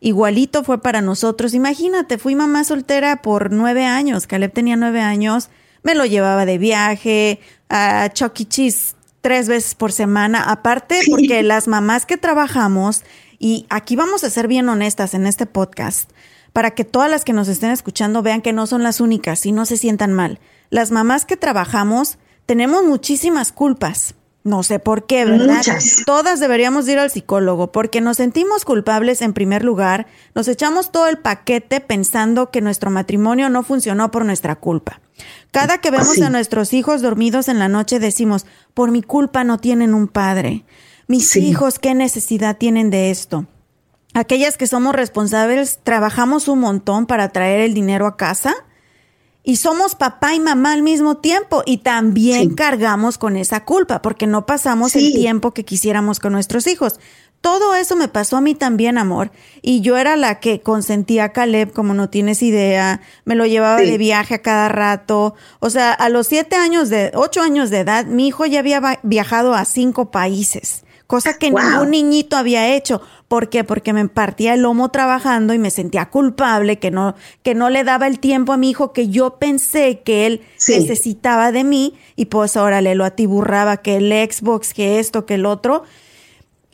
[0.00, 1.54] Igualito fue para nosotros.
[1.54, 4.26] Imagínate, fui mamá soltera por nueve años.
[4.26, 5.48] Caleb tenía nueve años.
[5.82, 8.44] Me lo llevaba de viaje a Chuck E.
[8.44, 13.04] Cheese tres veces por semana, aparte porque las mamás que trabajamos,
[13.38, 16.10] y aquí vamos a ser bien honestas en este podcast,
[16.52, 19.52] para que todas las que nos estén escuchando vean que no son las únicas y
[19.52, 20.40] no se sientan mal.
[20.68, 24.14] Las mamás que trabajamos tenemos muchísimas culpas.
[24.44, 25.62] No sé por qué, ¿verdad?
[26.04, 31.08] Todas deberíamos ir al psicólogo porque nos sentimos culpables en primer lugar, nos echamos todo
[31.08, 35.00] el paquete pensando que nuestro matrimonio no funcionó por nuestra culpa.
[35.50, 39.58] Cada que vemos a nuestros hijos dormidos en la noche decimos, por mi culpa no
[39.58, 40.66] tienen un padre.
[41.06, 43.46] Mis hijos, ¿qué necesidad tienen de esto?
[44.12, 48.54] Aquellas que somos responsables, trabajamos un montón para traer el dinero a casa
[49.44, 54.26] y somos papá y mamá al mismo tiempo y también cargamos con esa culpa porque
[54.26, 56.98] no pasamos el tiempo que quisiéramos con nuestros hijos.
[57.42, 59.30] Todo eso me pasó a mí también, amor.
[59.60, 63.02] Y yo era la que consentía a Caleb, como no tienes idea.
[63.26, 65.34] Me lo llevaba de viaje a cada rato.
[65.60, 68.98] O sea, a los siete años de, ocho años de edad, mi hijo ya había
[69.02, 70.84] viajado a cinco países.
[71.14, 73.00] Cosa que ningún niñito había hecho.
[73.28, 73.62] ¿Por qué?
[73.62, 77.84] Porque me partía el lomo trabajando y me sentía culpable que no, que no le
[77.84, 81.94] daba el tiempo a mi hijo que yo pensé que él necesitaba de mí.
[82.16, 85.84] Y pues ahora le lo atiburraba que el Xbox, que esto, que el otro.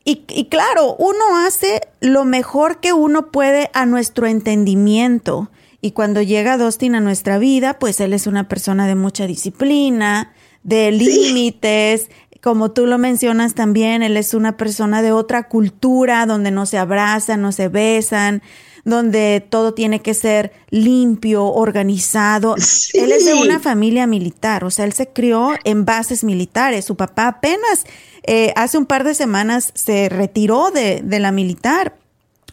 [0.04, 5.50] Y, claro, uno hace lo mejor que uno puede a nuestro entendimiento.
[5.82, 10.32] Y cuando llega Dustin a nuestra vida, pues él es una persona de mucha disciplina,
[10.62, 12.08] de límites.
[12.42, 16.78] Como tú lo mencionas también, él es una persona de otra cultura donde no se
[16.78, 18.42] abrazan, no se besan,
[18.84, 22.56] donde todo tiene que ser limpio, organizado.
[22.94, 26.86] Él es de una familia militar, o sea, él se crió en bases militares.
[26.86, 27.84] Su papá apenas
[28.22, 31.96] eh, hace un par de semanas se retiró de, la militar.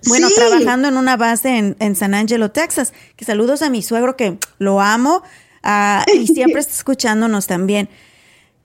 [0.08, 2.94] Bueno, trabajando en una base en, San Angelo, Texas.
[3.16, 5.24] Que saludos a mi suegro que lo amo
[5.64, 7.90] ah, y siempre está escuchándonos también.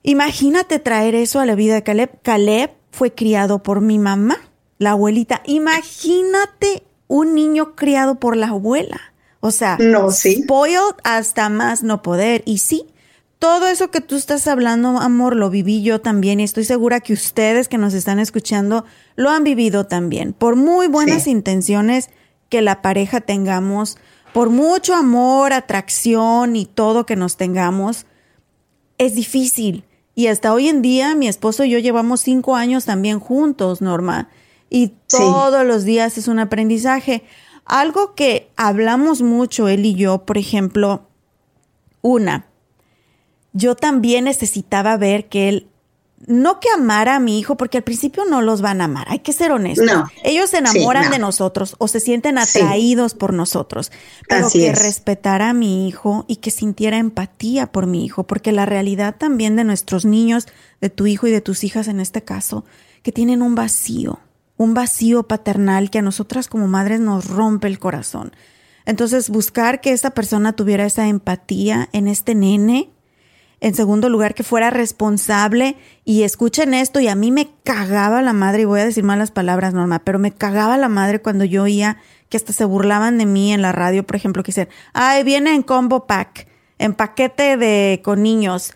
[0.03, 2.21] Imagínate traer eso a la vida de Caleb.
[2.21, 4.37] Caleb fue criado por mi mamá,
[4.77, 5.41] la abuelita.
[5.45, 8.99] Imagínate un niño criado por la abuela.
[9.39, 10.43] O sea, no, sí.
[10.43, 12.43] spoiled hasta más no poder.
[12.45, 12.87] Y sí,
[13.39, 17.11] todo eso que tú estás hablando, amor, lo viví yo también y estoy segura que
[17.11, 18.85] ustedes que nos están escuchando
[19.15, 20.31] lo han vivido también.
[20.31, 22.09] Por muy buenas intenciones
[22.47, 23.97] que la pareja tengamos,
[24.33, 28.05] por mucho amor, atracción y todo que nos tengamos,
[28.97, 29.83] es difícil.
[30.15, 34.29] Y hasta hoy en día mi esposo y yo llevamos cinco años también juntos, Norma.
[34.69, 37.23] Y todos los días es un aprendizaje.
[37.65, 41.07] Algo que hablamos mucho él y yo, por ejemplo,
[42.01, 42.47] Una,
[43.53, 45.67] yo también necesitaba ver que él
[46.27, 49.19] no que amara a mi hijo, porque al principio no los van a amar, hay
[49.19, 50.09] que ser honestos.
[50.23, 53.91] Ellos se enamoran de nosotros o se sienten atraídos por nosotros,
[54.27, 58.65] pero que respetara a mi hijo y que sintiera empatía por mi hijo, porque la
[58.65, 60.47] realidad también de nuestros niños,
[60.81, 62.65] de tu hijo y de tus hijas en este caso,
[63.01, 64.19] que tienen un vacío,
[64.57, 68.33] un vacío paternal que a nosotras como madres nos rompe el corazón.
[68.85, 72.92] Entonces, buscar que esa persona tuviera esa empatía en este nene,
[73.63, 75.77] en segundo lugar, que fuera responsable.
[76.03, 79.31] Y escuchen esto, y a mí me cagaba la madre, y voy a decir malas
[79.31, 81.97] palabras, Norma, pero me cagaba la madre cuando yo oía
[82.27, 85.55] que hasta se burlaban de mí en la radio, por ejemplo, que dicen, ay, viene
[85.55, 86.45] en combo pack,
[86.77, 88.73] en paquete de con niños.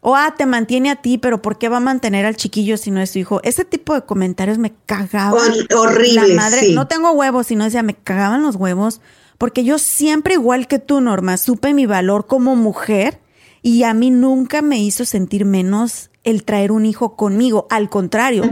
[0.00, 2.90] O, ah, te mantiene a ti, pero ¿por qué va a mantener al chiquillo si
[2.90, 3.40] no es su hijo?
[3.44, 5.52] Ese tipo de comentarios me cagaban.
[5.76, 6.26] horrible.
[6.26, 9.00] La madre, no tengo huevos, sino decía, me cagaban los huevos,
[9.38, 13.20] porque yo siempre, igual que tú, Norma, supe mi valor como mujer
[13.64, 17.66] y a mí nunca me hizo sentir menos el traer un hijo conmigo.
[17.70, 18.44] Al contrario,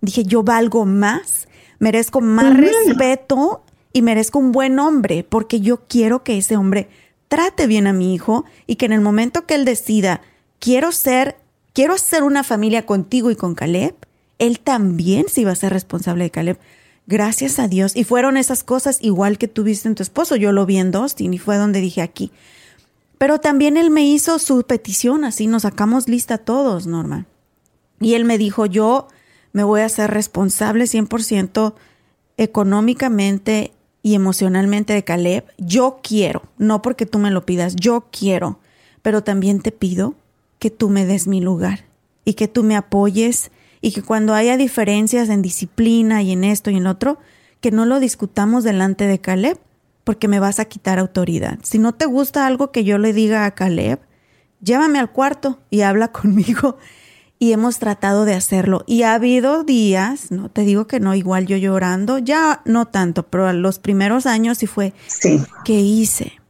[0.00, 1.46] dije, yo valgo más,
[1.78, 6.88] merezco más respeto y merezco un buen hombre, porque yo quiero que ese hombre
[7.28, 10.22] trate bien a mi hijo y que en el momento que él decida,
[10.58, 11.36] quiero ser,
[11.74, 13.94] quiero hacer una familia contigo y con Caleb,
[14.38, 16.58] él también se iba a ser responsable de Caleb.
[17.06, 17.94] Gracias a Dios.
[17.94, 20.34] Y fueron esas cosas igual que tuviste en tu esposo.
[20.34, 22.32] Yo lo vi en Dustin y fue donde dije aquí,
[23.18, 27.26] pero también él me hizo su petición, así nos sacamos lista todos, Norma.
[28.00, 29.08] Y él me dijo, yo
[29.52, 31.74] me voy a hacer responsable 100%
[32.36, 35.44] económicamente y emocionalmente de Caleb.
[35.58, 38.60] Yo quiero, no porque tú me lo pidas, yo quiero,
[39.02, 40.14] pero también te pido
[40.58, 41.86] que tú me des mi lugar
[42.24, 43.50] y que tú me apoyes
[43.80, 47.18] y que cuando haya diferencias en disciplina y en esto y en lo otro,
[47.60, 49.58] que no lo discutamos delante de Caleb,
[50.06, 51.58] porque me vas a quitar autoridad.
[51.64, 53.98] Si no te gusta algo que yo le diga a Caleb,
[54.60, 56.78] llévame al cuarto y habla conmigo.
[57.40, 58.84] Y hemos tratado de hacerlo.
[58.86, 63.24] Y ha habido días, no te digo que no, igual yo llorando, ya no tanto,
[63.24, 65.42] pero los primeros años sí fue, sí.
[65.64, 66.40] ¿qué hice?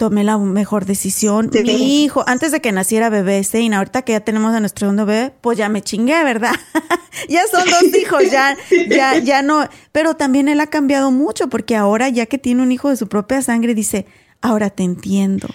[0.00, 1.50] Tomé la mejor decisión.
[1.52, 5.04] Mi hijo, antes de que naciera bebé Sein, ahorita que ya tenemos a nuestro segundo
[5.04, 6.54] bebé, pues ya me chingué, ¿verdad?
[7.28, 8.56] ya son dos hijos, ya,
[8.88, 9.68] ya, ya no.
[9.92, 13.08] Pero también él ha cambiado mucho porque ahora, ya que tiene un hijo de su
[13.08, 14.06] propia sangre, dice,
[14.40, 15.48] ahora te entiendo,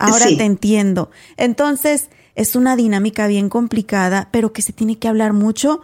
[0.00, 1.12] ahora te entiendo.
[1.36, 5.82] Entonces, es una dinámica bien complicada, pero que se tiene que hablar mucho.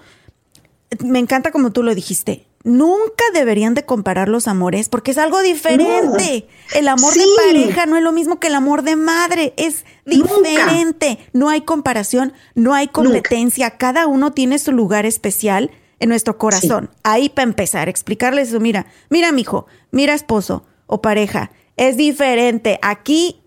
[0.99, 5.41] Me encanta como tú lo dijiste nunca deberían de comparar los amores porque es algo
[5.41, 6.47] diferente.
[6.75, 11.19] El amor de pareja no es lo mismo que el amor de madre, es diferente.
[11.33, 16.91] No hay comparación, no hay competencia, cada uno tiene su lugar especial en nuestro corazón.
[17.03, 22.79] Ahí para empezar, explicarles eso, mira, mira hijo, mira esposo o pareja, es diferente.
[22.83, 23.41] Aquí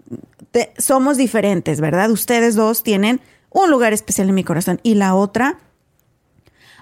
[0.77, 2.09] somos diferentes, ¿verdad?
[2.11, 5.59] Ustedes dos tienen un lugar especial en mi corazón y la otra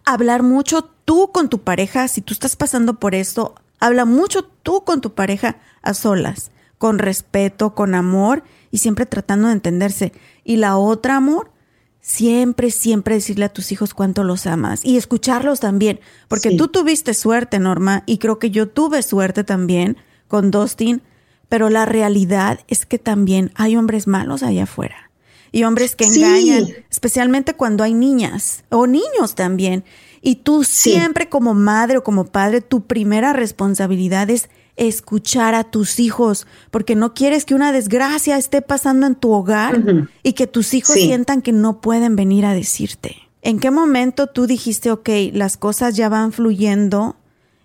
[0.05, 4.83] hablar mucho tú con tu pareja, si tú estás pasando por esto, habla mucho tú
[4.83, 10.13] con tu pareja a solas, con respeto, con amor y siempre tratando de entenderse.
[10.43, 11.51] Y la otra, amor,
[11.99, 17.13] siempre, siempre decirle a tus hijos cuánto los amas y escucharlos también, porque tú tuviste
[17.13, 19.97] suerte, Norma, y creo que yo tuve suerte también
[20.27, 21.01] con Dustin,
[21.49, 25.10] pero la realidad es que también hay hombres malos allá afuera
[25.51, 29.83] y hombres que engañan, especialmente cuando hay niñas o niños también.
[30.21, 35.99] Y tú siempre como madre o como padre, tu primera responsabilidad es escuchar a tus
[35.99, 39.83] hijos, porque no quieres que una desgracia esté pasando en tu hogar
[40.23, 43.17] y que tus hijos sientan que no pueden venir a decirte.
[43.41, 47.15] ¿En qué momento tú dijiste, ok, las cosas ya van fluyendo?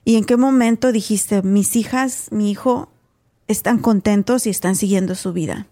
[0.05, 2.89] ¿Y en qué momento dijiste, mis hijas, mi hijo,
[3.49, 5.67] están contentos y están siguiendo su vida?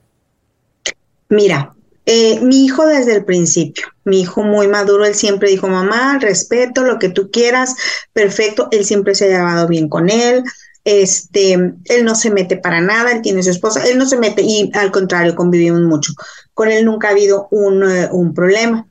[1.30, 1.74] Mira,
[2.06, 6.84] eh, mi hijo desde el principio, mi hijo muy maduro, él siempre dijo, mamá, respeto
[6.84, 7.74] lo que tú quieras,
[8.12, 10.44] perfecto, él siempre se ha llevado bien con él,
[10.84, 14.42] este, él no se mete para nada, él tiene su esposa, él no se mete
[14.42, 16.12] y al contrario, convivimos mucho.
[16.52, 18.86] Con él nunca ha habido un, eh, un problema.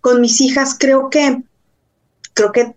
[0.00, 1.42] Con mis hijas creo que,
[2.34, 2.74] creo que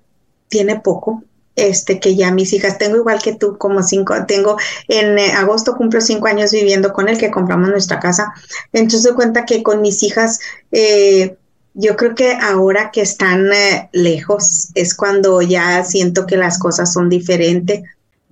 [0.50, 1.24] tiene poco,
[1.60, 4.58] este, que ya mis hijas, tengo igual que tú, como cinco, tengo,
[4.88, 8.34] en eh, agosto cumplo cinco años viviendo con él, que compramos nuestra casa.
[8.74, 10.40] Entonces cuenta que con mis hijas,
[10.72, 11.38] eh,
[11.74, 16.92] yo creo que ahora que están eh, lejos es cuando ya siento que las cosas
[16.92, 17.82] son diferentes.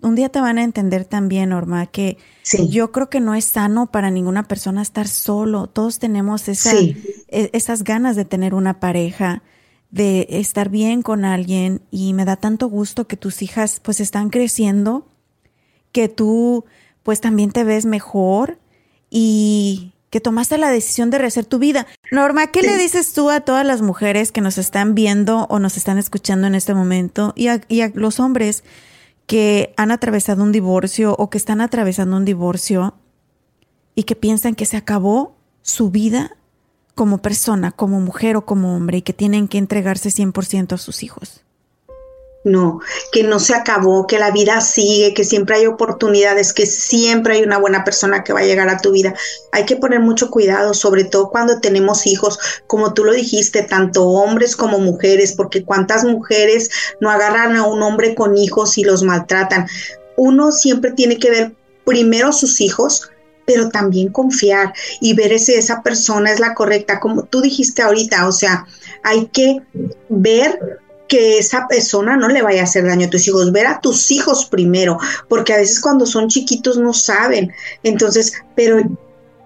[0.02, 2.18] Un día te van a entender también, Norma, que
[2.70, 5.68] yo creo que no es sano para ninguna persona estar solo.
[5.68, 9.42] Todos tenemos esa, e, esas ganas de tener una pareja
[9.90, 14.30] de estar bien con alguien y me da tanto gusto que tus hijas pues están
[14.30, 15.08] creciendo,
[15.92, 16.66] que tú
[17.04, 18.60] pues también te ves mejor
[19.10, 21.88] y que tomaste la decisión de rehacer tu vida.
[22.12, 25.78] Norma, ¿qué le dices tú a todas las mujeres que nos están viendo o nos
[25.78, 28.64] están escuchando en este momento y a, y a los hombres
[29.26, 32.96] que han atravesado un divorcio o que están atravesando un divorcio
[33.96, 36.37] y que piensan que se acabó su vida
[36.98, 41.04] como persona, como mujer o como hombre y que tienen que entregarse 100% a sus
[41.04, 41.42] hijos?
[42.44, 42.80] No,
[43.12, 47.44] que no se acabó, que la vida sigue, que siempre hay oportunidades, que siempre hay
[47.44, 49.14] una buena persona que va a llegar a tu vida.
[49.52, 54.08] Hay que poner mucho cuidado, sobre todo cuando tenemos hijos, como tú lo dijiste, tanto
[54.08, 56.70] hombres como mujeres, porque cuántas mujeres
[57.00, 59.68] no agarran a un hombre con hijos y los maltratan.
[60.16, 63.12] Uno siempre tiene que ver primero sus hijos,
[63.48, 68.28] pero también confiar y ver si esa persona es la correcta, como tú dijiste ahorita,
[68.28, 68.68] o sea,
[69.04, 69.62] hay que
[70.10, 70.60] ver
[71.08, 74.12] que esa persona no le vaya a hacer daño a tus hijos, ver a tus
[74.12, 74.98] hijos primero,
[75.30, 77.54] porque a veces cuando son chiquitos no saben.
[77.84, 78.84] Entonces, pero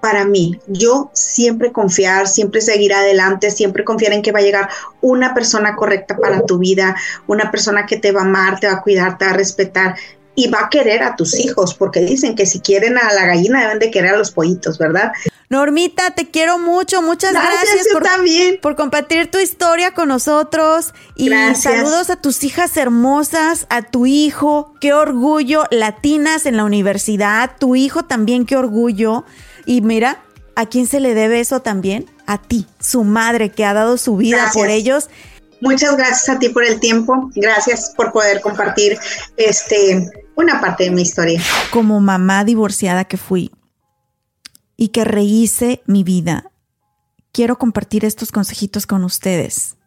[0.02, 4.70] para mí, yo siempre confiar, siempre seguir adelante, siempre confiar en que va a llegar
[5.02, 6.96] una persona correcta para tu vida,
[7.28, 9.96] una persona que te va a amar, te va a cuidar, te va a respetar
[10.36, 13.62] y va a querer a tus hijos, porque dicen que si quieren a la gallina
[13.62, 15.12] deben de querer a los pollitos, ¿verdad?
[15.52, 17.02] Normita, te quiero mucho.
[17.02, 18.58] Muchas gracias, por, también.
[18.62, 20.94] por compartir tu historia con nosotros.
[21.18, 24.74] Y saludos a tus hijas hermosas, a tu hijo.
[24.80, 25.66] Qué orgullo.
[25.70, 27.52] Latinas en la universidad.
[27.60, 29.26] Tu hijo también, qué orgullo.
[29.66, 30.24] Y mira,
[30.56, 32.10] ¿a quién se le debe eso también?
[32.28, 35.10] A ti, su madre, que ha dado su vida por ellos.
[35.60, 37.30] Muchas gracias a ti por el tiempo.
[37.36, 38.98] Gracias por poder compartir
[39.36, 41.42] este una parte de mi historia.
[41.72, 43.52] Como mamá divorciada que fui,
[44.82, 46.52] y que rehice mi vida,
[47.32, 49.78] quiero compartir estos consejitos con ustedes,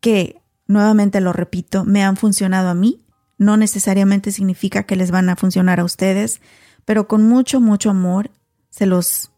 [0.00, 3.06] que, nuevamente lo repito, me han funcionado a mí,
[3.38, 6.42] no necesariamente significa que les van a funcionar a ustedes,
[6.84, 8.30] pero con mucho, mucho amor
[8.68, 9.32] se los,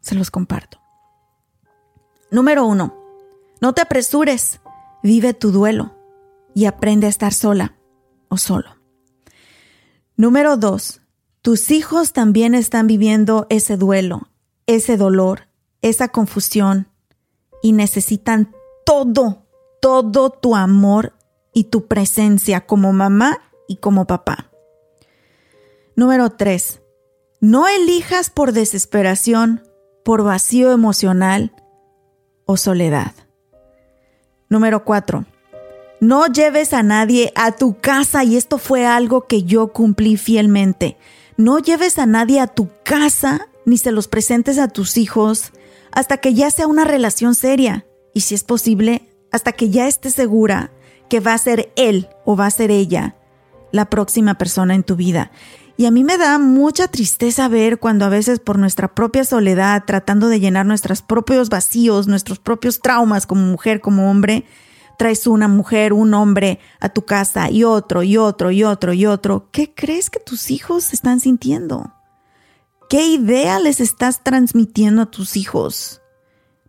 [0.00, 0.80] se los comparto.
[2.30, 2.94] Número uno,
[3.60, 4.60] no te apresures,
[5.02, 5.92] vive tu duelo
[6.54, 7.74] y aprende a estar sola
[8.28, 8.75] o solo.
[10.16, 11.02] Número dos,
[11.42, 14.28] tus hijos también están viviendo ese duelo,
[14.66, 15.48] ese dolor,
[15.82, 16.88] esa confusión
[17.62, 18.54] y necesitan
[18.86, 19.46] todo,
[19.80, 21.12] todo tu amor
[21.52, 23.38] y tu presencia como mamá
[23.68, 24.50] y como papá.
[25.96, 26.80] Número 3.
[27.40, 29.62] No elijas por desesperación,
[30.04, 31.52] por vacío emocional
[32.44, 33.12] o soledad.
[34.48, 35.26] Número 4.
[36.00, 40.98] No lleves a nadie a tu casa y esto fue algo que yo cumplí fielmente.
[41.38, 45.52] No lleves a nadie a tu casa ni se los presentes a tus hijos
[45.92, 50.14] hasta que ya sea una relación seria y si es posible, hasta que ya estés
[50.14, 50.70] segura
[51.08, 53.16] que va a ser él o va a ser ella
[53.72, 55.30] la próxima persona en tu vida.
[55.78, 59.84] Y a mí me da mucha tristeza ver cuando a veces por nuestra propia soledad,
[59.86, 64.44] tratando de llenar nuestros propios vacíos, nuestros propios traumas como mujer, como hombre,
[64.96, 69.06] traes una mujer, un hombre a tu casa y otro y otro y otro y
[69.06, 71.92] otro, ¿qué crees que tus hijos están sintiendo?
[72.88, 76.02] ¿Qué idea les estás transmitiendo a tus hijos?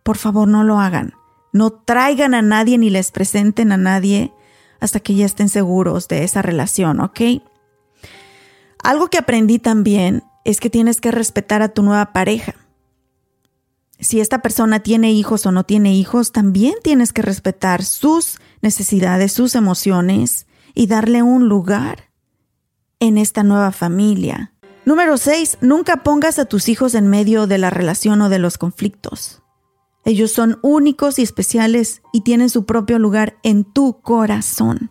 [0.02, 1.14] Por favor, no lo hagan.
[1.52, 4.32] No traigan a nadie ni les presenten a nadie
[4.80, 7.20] hasta que ya estén seguros de esa relación, ¿ok?
[8.82, 12.54] Algo que aprendí también es que tienes que respetar a tu nueva pareja
[14.00, 19.32] si esta persona tiene hijos o no tiene hijos, también tienes que respetar sus necesidades,
[19.32, 22.10] sus emociones y darle un lugar
[23.00, 24.52] en esta nueva familia.
[24.84, 25.58] Número 6.
[25.60, 29.42] Nunca pongas a tus hijos en medio de la relación o de los conflictos.
[30.04, 34.90] Ellos son únicos y especiales y tienen su propio lugar en tu corazón.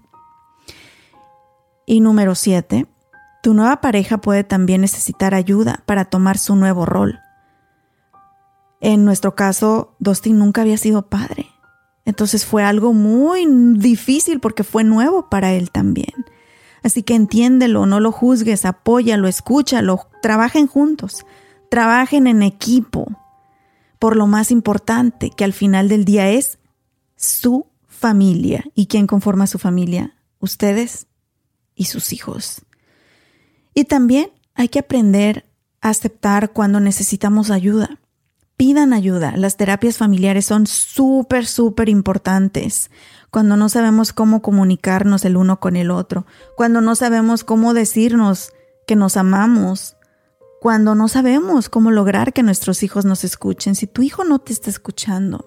[1.85, 2.85] Y número 7.
[3.41, 7.19] Tu nueva pareja puede también necesitar ayuda para tomar su nuevo rol.
[8.79, 11.47] En nuestro caso, Dustin nunca había sido padre.
[12.05, 13.45] Entonces fue algo muy
[13.77, 16.25] difícil porque fue nuevo para él también.
[16.83, 21.25] Así que entiéndelo, no lo juzgues, apóyalo, escúchalo, trabajen juntos,
[21.69, 23.07] trabajen en equipo.
[23.99, 26.59] Por lo más importante, que al final del día es
[27.15, 28.63] su familia.
[28.75, 30.15] ¿Y quién conforma su familia?
[30.39, 31.07] Ustedes
[31.75, 32.61] y sus hijos.
[33.73, 35.45] Y también hay que aprender
[35.81, 37.99] a aceptar cuando necesitamos ayuda
[38.57, 39.37] pidan ayuda.
[39.37, 42.89] Las terapias familiares son súper, súper importantes.
[43.29, 48.53] Cuando no sabemos cómo comunicarnos el uno con el otro, cuando no sabemos cómo decirnos
[48.87, 49.95] que nos amamos,
[50.59, 54.53] cuando no sabemos cómo lograr que nuestros hijos nos escuchen, si tu hijo no te
[54.53, 55.45] está escuchando,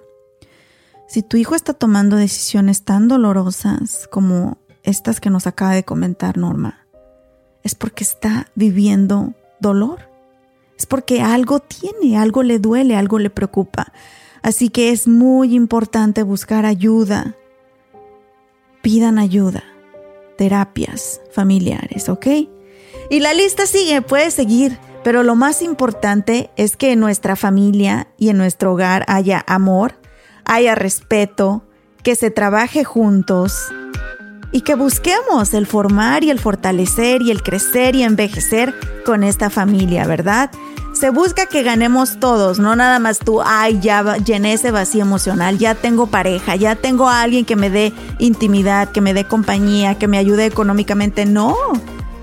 [1.08, 6.38] si tu hijo está tomando decisiones tan dolorosas como estas que nos acaba de comentar
[6.38, 6.86] Norma,
[7.64, 10.09] es porque está viviendo dolor
[10.80, 13.92] es porque algo tiene, algo le duele, algo le preocupa.
[14.40, 17.36] Así que es muy importante buscar ayuda.
[18.80, 19.62] Pidan ayuda.
[20.38, 22.26] Terapias familiares, ¿ok?
[23.10, 28.08] Y la lista sigue, puede seguir, pero lo más importante es que en nuestra familia
[28.16, 30.00] y en nuestro hogar haya amor,
[30.46, 31.62] haya respeto,
[32.02, 33.70] que se trabaje juntos
[34.52, 38.74] y que busquemos el formar y el fortalecer y el crecer y envejecer
[39.04, 40.50] con esta familia, ¿verdad?
[40.92, 45.56] Se busca que ganemos todos, no nada más tú, ay, ya llené ese vacío emocional,
[45.56, 49.94] ya tengo pareja, ya tengo a alguien que me dé intimidad, que me dé compañía,
[49.94, 51.26] que me ayude económicamente.
[51.26, 51.54] No,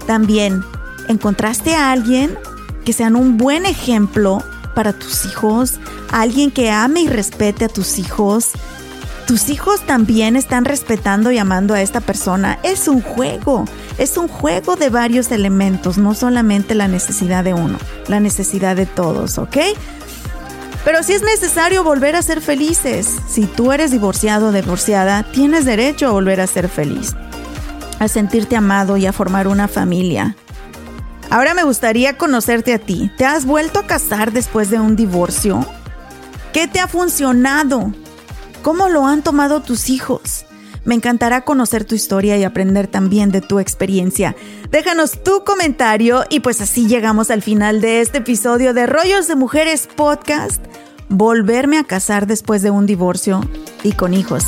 [0.05, 0.63] también
[1.07, 2.37] encontraste a alguien
[2.83, 4.43] que sean un buen ejemplo
[4.75, 5.79] para tus hijos,
[6.11, 8.51] alguien que ame y respete a tus hijos,
[9.27, 12.59] tus hijos también están respetando y amando a esta persona.
[12.63, 13.65] Es un juego,
[13.97, 18.85] es un juego de varios elementos, no solamente la necesidad de uno, la necesidad de
[18.85, 19.57] todos, ¿ok?
[20.85, 25.65] Pero si es necesario volver a ser felices, si tú eres divorciado o divorciada, tienes
[25.65, 27.13] derecho a volver a ser feliz,
[27.99, 30.37] a sentirte amado y a formar una familia.
[31.29, 33.11] Ahora me gustaría conocerte a ti.
[33.17, 35.65] ¿Te has vuelto a casar después de un divorcio?
[36.53, 37.91] ¿Qué te ha funcionado?
[38.67, 40.45] ¿Cómo lo han tomado tus hijos?
[40.83, 44.35] Me encantará conocer tu historia y aprender también de tu experiencia.
[44.69, 49.37] Déjanos tu comentario y pues así llegamos al final de este episodio de Rollos de
[49.37, 50.61] Mujeres Podcast.
[51.07, 53.39] Volverme a casar después de un divorcio
[53.83, 54.43] y con hijos.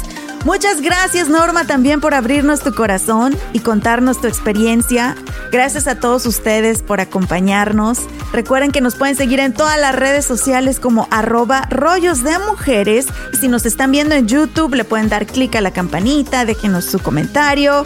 [0.45, 5.15] Muchas gracias Norma también por abrirnos tu corazón y contarnos tu experiencia.
[5.51, 7.99] Gracias a todos ustedes por acompañarnos.
[8.31, 13.07] Recuerden que nos pueden seguir en todas las redes sociales como arroba rollos de mujeres.
[13.33, 16.85] Y si nos están viendo en YouTube, le pueden dar clic a la campanita, déjenos
[16.85, 17.85] su comentario.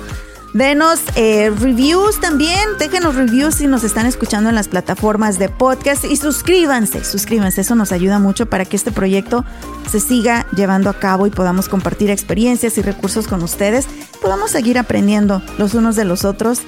[0.53, 6.05] Denos eh, reviews también, déjenos reviews si nos están escuchando en las plataformas de podcast
[6.05, 9.45] y suscríbanse, suscríbanse, eso nos ayuda mucho para que este proyecto
[9.89, 13.87] se siga llevando a cabo y podamos compartir experiencias y recursos con ustedes,
[14.21, 16.61] podamos seguir aprendiendo los unos de los otros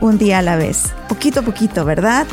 [0.00, 2.26] un día a la vez, poquito a poquito, ¿verdad?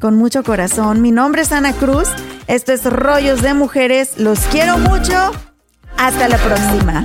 [0.00, 1.02] Con mucho corazón.
[1.02, 2.08] Mi nombre es Ana Cruz,
[2.46, 5.32] esto es Rollos de Mujeres, los quiero mucho,
[5.98, 7.04] hasta la próxima.